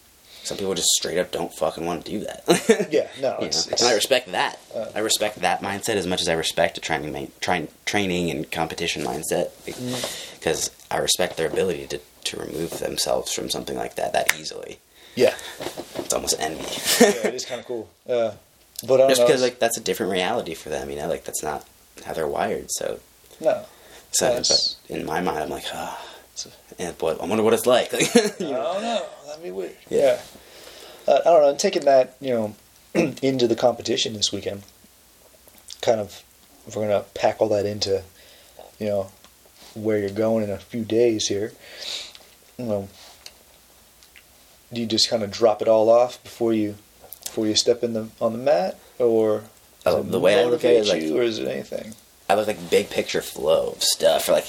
[0.44, 2.88] some people just straight up don't fucking want to do that.
[2.92, 4.58] yeah, no, it's, it's and I respect that.
[4.74, 8.50] Uh, I respect that mindset as much as I respect a training, train, training and
[8.50, 10.34] competition mindset Mm.
[10.38, 14.78] because I respect their ability to, to remove themselves from something like that that easily.
[15.16, 15.34] yeah,
[15.96, 16.62] It's almost envy.
[17.00, 17.88] yeah, it is kind of cool.
[18.06, 18.34] Yeah,
[18.86, 19.26] but Just know.
[19.26, 21.66] because like that's a different reality for them, you know, like that's not
[22.04, 22.66] how they're wired.
[22.70, 23.00] So,
[23.40, 23.64] no,
[24.12, 26.06] so That's- but in my mind, I'm like, ah,
[26.78, 27.94] and boy, I wonder what it's like.
[27.94, 29.06] I don't know.
[29.42, 29.68] Yeah.
[29.88, 30.20] Yeah,
[31.06, 31.48] Uh, I don't know.
[31.50, 32.54] I'm Taking that you know
[33.22, 34.62] into the competition this weekend,
[35.82, 36.22] kind of,
[36.66, 38.02] if we're gonna pack all that into,
[38.78, 39.10] you know,
[39.74, 41.52] where you're going in a few days here.
[42.58, 42.88] You know,
[44.72, 46.76] do you just kind of drop it all off before you
[47.24, 49.42] before you step in the on the mat, or
[49.86, 51.94] Oh, the way I look at it is like- you, or is it anything?
[52.28, 54.28] I look like big picture flow of stuff.
[54.28, 54.46] Like,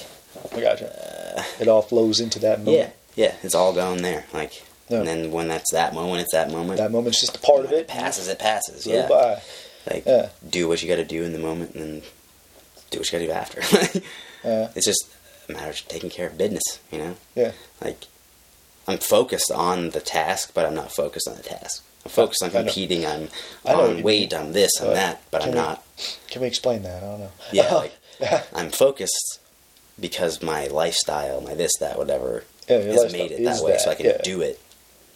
[0.56, 1.36] I gotcha.
[1.38, 2.94] uh, It all flows into that moment.
[3.18, 4.24] yeah, yeah, it's all going there.
[4.34, 5.00] Like, Yeah.
[5.00, 6.78] and then when that's that moment, it's that moment.
[6.78, 7.88] That moment's just a part of When it.
[7.88, 8.86] passes, it passes.
[8.86, 9.42] Yeah, by.
[9.92, 10.30] like Yeah.
[10.48, 12.02] do what you got to do in the moment, and then
[12.92, 14.02] do what you got to do after.
[14.44, 14.70] Yeah.
[14.76, 15.08] it's just
[15.50, 16.80] a matter of taking care of business.
[16.92, 17.54] You know, Yeah.
[17.84, 18.06] like
[18.88, 21.84] I'm focused on the task, but I'm not focused on the task.
[22.06, 23.04] I'm focused on competing.
[23.08, 23.30] I'm
[23.66, 25.84] on weight, on this, on Uh, that, but I'm we- not.
[26.30, 27.02] Can we explain that?
[27.02, 27.32] I don't know.
[27.52, 28.44] Yeah, like yeah.
[28.54, 29.40] I'm focused
[30.00, 33.96] because my lifestyle, my this, that, whatever, Yeah, has made it that way, so I
[33.96, 34.22] can yeah.
[34.24, 34.60] do it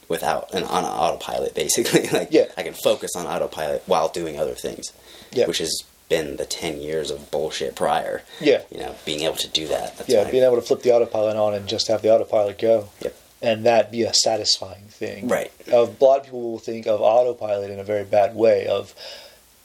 [0.09, 2.07] without an on autopilot, basically.
[2.13, 2.45] like, Yeah.
[2.57, 4.91] I can focus on autopilot while doing other things,
[5.31, 5.45] Yeah.
[5.47, 8.23] which has been the ten years of bullshit prior.
[8.41, 8.63] Yeah.
[8.71, 9.97] you know, being able to do that.
[9.97, 12.89] That's yeah, being able to flip the autopilot on and just have the autopilot go.
[13.01, 13.15] Yep.
[13.41, 15.27] And that be a satisfying thing.
[15.29, 15.51] Right.
[15.71, 18.93] Of, a lot of people will think of autopilot in a very bad way of,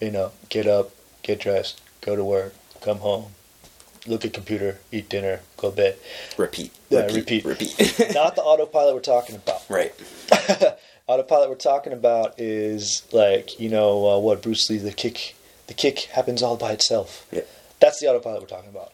[0.01, 0.91] you know, get up,
[1.23, 3.33] get dressed, go to work, come home,
[4.07, 5.97] look at computer, eat dinner, go to bed.
[6.37, 7.79] repeat, Yeah, repeat, repeat.
[7.79, 8.15] repeat.
[8.15, 9.63] Not the autopilot we're talking about.
[9.69, 9.93] right.
[11.07, 15.35] autopilot we're talking about is like, you know, uh, what Bruce Lee, the kick,
[15.67, 17.27] the kick happens all by itself.
[17.33, 17.43] Yeah.
[17.81, 18.93] That's the autopilot we're talking about.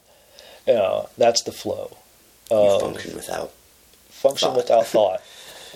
[0.66, 1.96] You know, that's the flow.
[2.50, 3.52] Of- function without.
[4.08, 4.56] function thought.
[4.56, 5.22] without thought.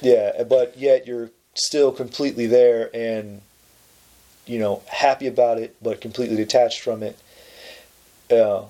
[0.02, 3.40] Yeah, but yet you're still completely there and
[4.46, 7.16] you know happy about it, but completely detached from it.
[8.30, 8.62] Yeah,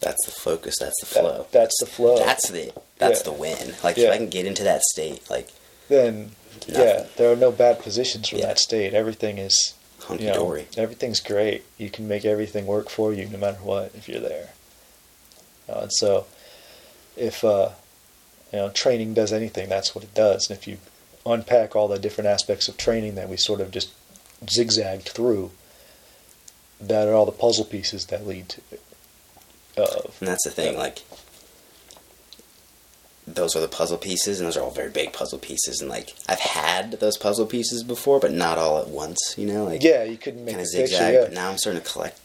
[0.00, 0.76] That's the focus.
[0.78, 1.46] That's the that- flow.
[1.52, 2.18] that's the flow.
[2.18, 3.24] That's the that's Yeah.
[3.24, 3.74] the win.
[3.82, 4.06] Like Yeah.
[4.06, 5.48] if I can get into that state, like
[5.88, 6.34] then
[6.68, 6.74] Nothing.
[6.74, 8.46] yeah, there are no bad positions from Yeah.
[8.46, 8.94] that state.
[8.94, 10.66] Everything is hunky you know, dory.
[10.76, 11.64] everything's great.
[11.78, 14.50] You can make everything work for you no matter what if you're there.
[15.68, 16.26] Uh, and so,
[17.16, 17.70] if uh,
[18.52, 20.48] you know training does anything, that's what it does.
[20.48, 20.78] And if you
[21.26, 23.90] unpack all the different aspects of training that we sort of just
[24.48, 25.50] zigzagged through,
[26.80, 28.80] that are all the puzzle pieces that lead to it.
[29.84, 31.00] Of And that's the thing, like
[33.26, 35.80] those are the puzzle pieces, and those are all very big puzzle pieces.
[35.80, 39.34] And like I've had those puzzle pieces before, but not all at once.
[39.38, 40.86] You know, like yeah, you couldn't make kind of picture.
[40.88, 41.14] zigzag.
[41.14, 42.18] Yeah, But now I'm starting to collect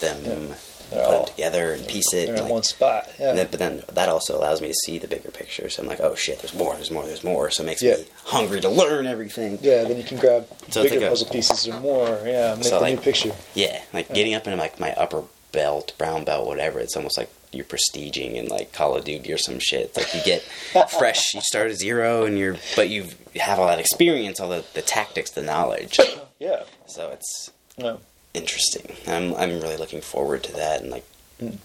[0.00, 0.30] them, Yeah.
[0.30, 0.56] put
[0.90, 2.28] They're them all- together, and piece it.
[2.30, 3.10] in like- one spot.
[3.18, 5.68] Yeah, and then, but then that also allows me to see the bigger picture.
[5.68, 7.50] So I'm like, oh shit, there's more, there's more, there's more.
[7.50, 7.96] So it makes Yeah.
[7.96, 9.58] me hungry to learn everything.
[9.60, 9.84] yeah.
[9.84, 12.22] Then you can grab So bigger puzzle pieces or more.
[12.24, 13.32] Yeah, make So, the new picture.
[13.54, 15.24] Yeah, like getting up into like my upper
[15.56, 16.78] belt, brown belt, whatever.
[16.78, 19.86] It's almost like you're prestiging in like Call of Duty or some shit.
[19.86, 20.42] It's like you get
[20.98, 23.06] fresh, you start at zero, and you're but you
[23.40, 25.98] have all that experience, all the, the tactics, the knowledge.
[26.38, 28.00] Yeah, So it's no,
[28.34, 28.94] interesting.
[29.08, 31.04] I'm I'm really looking forward to that, and like
[31.42, 31.56] Mm.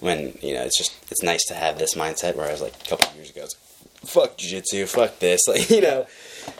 [0.00, 2.36] when you know, it's just it's nice to have this mindset.
[2.36, 5.18] Where I was like a couple of years ago, I was like, "Fuck jujitsu, fuck
[5.20, 6.06] this," like you know,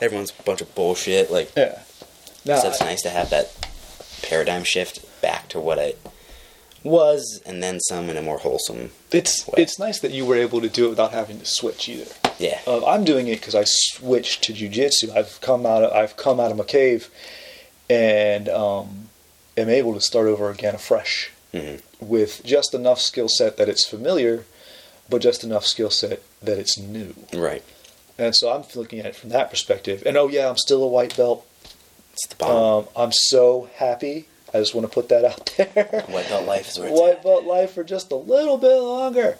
[0.00, 1.30] everyone's a bunch of bullshit.
[1.30, 1.80] Like, Yeah.
[2.46, 3.50] No, so it's I- nice to have that
[4.22, 5.04] paradigm shift
[5.46, 5.98] back to what it
[6.82, 8.90] was, and then some in a more wholesome.
[9.12, 9.54] it's way.
[9.58, 12.10] it's nice that you were able to do it without having to switch either.
[12.38, 15.10] Yeah, Uh, I'm doing it because I switched to jujitsu.
[15.16, 17.08] I've come out of I've come out of my cave,
[17.88, 19.08] and um,
[19.56, 21.80] am able to start over again afresh Mhm.
[22.00, 24.44] with just enough skill set that it's familiar,
[25.08, 27.14] but just enough skill set that it's new.
[27.32, 27.62] right.
[28.18, 30.02] And so I'm looking at it from that perspective.
[30.06, 31.44] And oh yeah, I'm still a white belt.
[32.14, 32.56] It's the bomb.
[32.84, 34.26] Um, I'm so happy.
[34.56, 36.02] I just want to put that out there.
[36.08, 37.22] White belt life is where it's at.
[37.22, 39.38] belt life for just a little bit longer.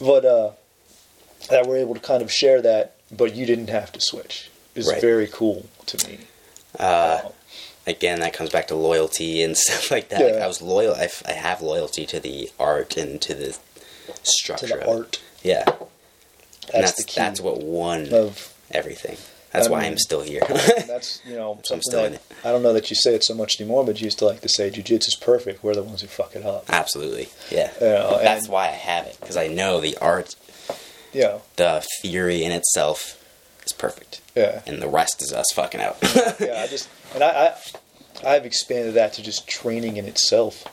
[0.00, 0.50] But uh,
[1.50, 4.50] that we're able to kind of share that, but you didn't have to switch.
[4.74, 5.00] Is Right.
[5.00, 6.18] very cool to me.
[6.78, 7.32] Uh, Um,
[7.86, 10.20] again, that comes back to loyalty and stuff like that.
[10.20, 10.94] Like, I was loyal.
[10.94, 14.66] I, f- I have loyalty to the art and to the to structure.
[14.68, 14.88] the of it.
[14.88, 15.22] art.
[15.42, 18.52] Yeah, That's, and that's the that's what won of.
[18.70, 19.16] everything.
[19.52, 20.42] That's I why mean- I'm still here.
[20.86, 22.22] That's you know So I'm still in it.
[22.44, 24.40] I don't know that you say it so much anymore, but you used to like
[24.42, 25.62] to say jujitsu's perfect.
[25.64, 26.64] We're the ones who fuck it up.
[26.68, 27.72] Absolutely, yeah.
[27.80, 30.34] Yeah, that's and- why I have it because I know the art,
[31.12, 33.14] Yeah, the theory in itself
[33.64, 34.62] is perfect, yeah.
[34.66, 35.96] and the rest is us fucking out.
[36.40, 37.54] yeah, I just and I,
[38.24, 40.64] I I've expanded that to just training in itself.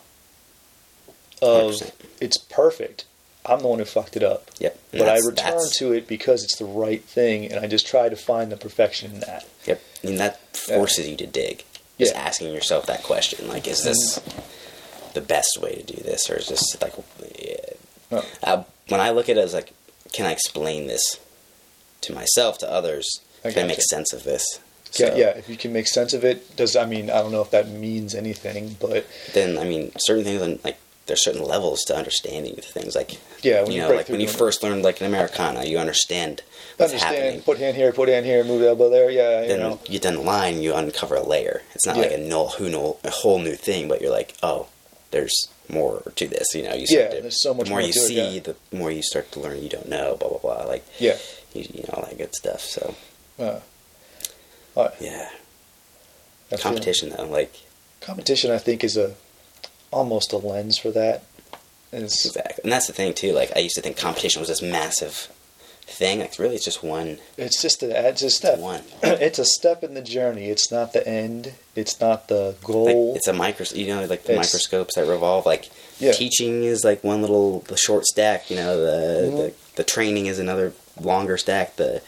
[1.42, 1.92] Of 100%.
[2.22, 3.06] it's perfect.
[3.46, 4.50] I'm the one who fucked it up.
[4.60, 4.78] Yep.
[4.92, 8.10] But I return that's- to it because it's the right thing, and I just try
[8.10, 9.46] to find the perfection in that.
[9.66, 9.82] Yep.
[10.04, 11.64] And that forces you to dig.
[12.00, 12.22] Just Yeah.
[12.22, 14.20] asking yourself that question, like, is this
[15.14, 16.94] the best way to do this, or is this like,
[17.40, 17.56] yeah.
[18.12, 18.26] Oh.
[18.44, 19.72] uh, when I look at it as like,
[20.12, 21.18] can I explain this
[22.02, 23.06] to myself, to others?
[23.44, 23.88] I Can I make gotcha.
[23.90, 24.46] sense of this?
[24.94, 27.32] Yeah, So, yeah, if you can make sense of it, does I mean I don't
[27.32, 30.78] know if that means anything, but Then I mean, certain things like
[31.08, 32.96] there's certain levels to understanding things.
[32.96, 35.64] Like Yeah, when you you know, break like when you first learned like an Americana,
[35.66, 36.42] you understand
[36.78, 37.16] what's understand.
[37.24, 37.42] happening.
[37.42, 39.10] Put hand here, put hand here, move the elbow there.
[39.12, 39.80] Yeah, you then know.
[39.86, 41.62] you get down the line, you uncover a layer.
[41.76, 42.68] It's not like a null, who
[43.04, 44.68] a whole new thing, but you're like, oh,
[45.12, 46.48] there's more to this.
[46.56, 48.36] You know, you Yeah, to, there's so much The more more you to it, see,
[48.36, 48.40] yeah.
[48.42, 49.62] the more you start to learn.
[49.62, 50.64] You don't know, blah blah blah.
[50.66, 51.18] Like Yeah.
[51.54, 52.62] you, you know all that good stuff.
[52.62, 52.96] So
[53.40, 53.60] Uh,
[54.76, 55.30] uh, yeah,
[56.50, 57.54] feel- competition though, like
[58.02, 59.14] competition, I think, is a
[59.92, 61.24] almost a lens for that.
[61.92, 63.32] It's, exactly, and that's the thing too.
[63.32, 65.30] Like I used to think competition was this massive
[65.88, 66.20] thing.
[66.20, 67.20] Like really, it's just one.
[67.38, 68.60] it's just a, it's a step.
[68.60, 68.82] One.
[69.04, 70.46] it's a step in the journey.
[70.50, 71.54] It's not the end.
[71.76, 73.14] It's not the Like goal.
[73.16, 75.46] it's a micro, you know, like the It's- microscopes that revolve.
[75.46, 75.70] Like
[76.00, 76.12] Yeah.
[76.12, 78.50] teaching is like one little the short stack.
[78.50, 79.38] You know, the Mhm.
[79.38, 81.78] the, the training is another longer stack.
[81.78, 82.02] The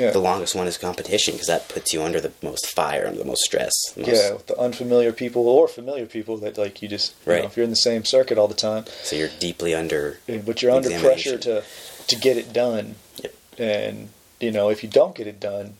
[0.00, 0.10] yeah.
[0.10, 3.24] the longest one is competition because that puts you under the most fire, under the
[3.24, 3.72] most stress.
[3.94, 7.32] the most- yeah, with the unfamiliar people or familiar people that like you just you
[7.32, 7.42] Right.
[7.42, 10.18] know, if you're in the same circuit all the time, So you're deeply under.
[10.26, 11.62] but you're under pressure to
[12.08, 12.96] to get it done.
[13.22, 13.32] Yep.
[13.58, 14.08] And
[14.40, 15.74] you know, if you don't get it done,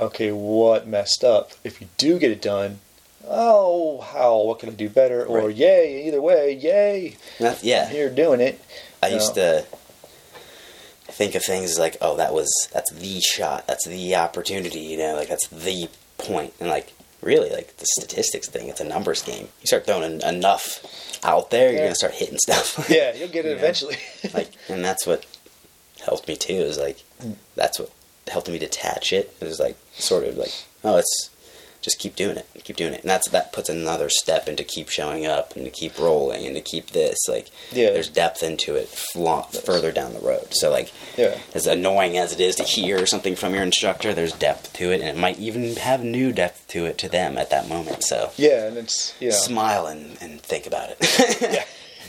[0.00, 1.52] okay, what messed up?
[1.62, 2.80] If you do get it done,
[3.26, 4.38] oh, how?
[4.38, 5.24] What can I do better?
[5.24, 5.56] Or Right.
[5.56, 7.16] yay, either way, yay!
[7.38, 8.58] That- yeah, here doing it.
[9.02, 9.64] I you used to
[11.18, 14.80] think of things like, oh, that was that's the shot, that's the opportunity.
[14.80, 18.84] You know, like that's the point, and like really, like the statistics thing, it's a
[18.84, 19.48] numbers game.
[19.60, 20.64] You start throwing en- enough
[21.24, 21.86] out there, you're Yeah.
[21.86, 22.88] gonna start hitting stuff.
[22.98, 23.58] Yeah, you'll get it You know?
[23.58, 23.96] eventually.
[24.34, 25.26] like and that's what
[26.04, 27.02] helped me too is like
[27.56, 27.90] that's what
[28.28, 30.52] helped me detach it it was like sort of like
[30.84, 31.30] oh it's
[31.88, 34.88] just keep doing it keep doing it and that's that puts another step into keep
[34.88, 37.90] showing up and to keep rolling and to keep this like Yeah.
[37.90, 41.38] there's depth into it further down the road so like yeah.
[41.54, 45.00] as annoying as it is to hear something from your instructor there's depth to it
[45.00, 48.30] and it might even have new depth to it to them at that moment so
[48.36, 51.66] Yeah, and it's you know, smile and, and think about it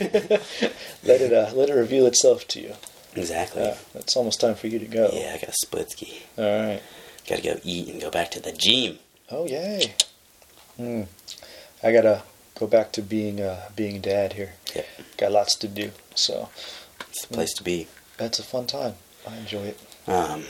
[1.04, 2.74] let it uh, let it reveal itself to you.
[3.16, 5.10] exactly Yeah, it's almost time for you to go.
[5.12, 6.82] yeah i got a split ski All right.
[7.28, 8.98] Gotta go eat and go back to the gym.
[9.30, 9.94] Oh yay.
[10.76, 11.02] Hmm.
[11.82, 12.22] I gotta
[12.58, 14.54] go back to being uh, being dad here.
[14.74, 14.86] Yep.
[15.18, 16.48] Got lots to do, so
[17.08, 17.86] It's the place to be.
[18.16, 18.94] that's a fun time.
[19.28, 19.80] I enjoy it.
[20.06, 20.44] Um,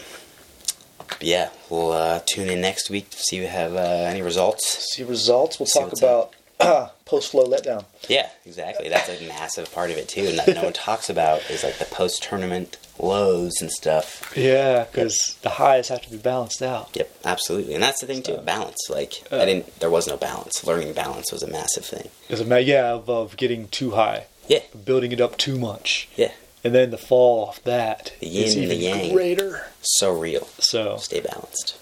[1.20, 4.92] yeah, we'll uh, tune in next week to see if we have uh, any results.
[4.94, 5.58] See results.
[5.58, 7.84] We'll See talk about post flow letdown.
[8.08, 8.88] Yeah, exactly.
[8.88, 11.78] That's a massive part of it too, and that no one talks about is like
[11.78, 14.32] the post tournament lows and stuff.
[14.36, 16.90] Yeah, because the highs have to be balanced out.
[16.94, 18.36] Yep, absolutely, and that's the thing too.
[18.38, 18.88] Balance.
[18.88, 19.38] Like Uh.
[19.38, 19.80] I didn't.
[19.80, 20.64] There was no balance.
[20.64, 22.10] Learning balance was a massive thing.
[22.28, 26.08] There's a ma- yeah of, of getting too high, Yeah, building it up too much,
[26.16, 26.32] yeah.
[26.64, 29.14] and then the fall off that The yin is and the even yang.
[29.14, 29.66] greater.
[29.82, 30.46] So real.
[30.58, 31.76] So Stay balanced.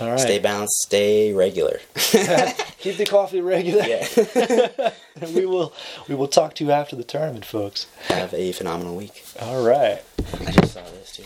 [0.00, 0.20] All right.
[0.20, 0.82] Stay balanced.
[0.82, 1.80] Stay regular.
[1.94, 3.84] Keep the coffee regular.
[3.84, 4.90] yeah.
[5.20, 5.72] and we will
[6.08, 7.86] we will talk to you after the tournament, folks.
[8.08, 9.24] Have a phenomenal week.
[9.40, 10.02] All right.
[10.46, 11.24] I just saw this too.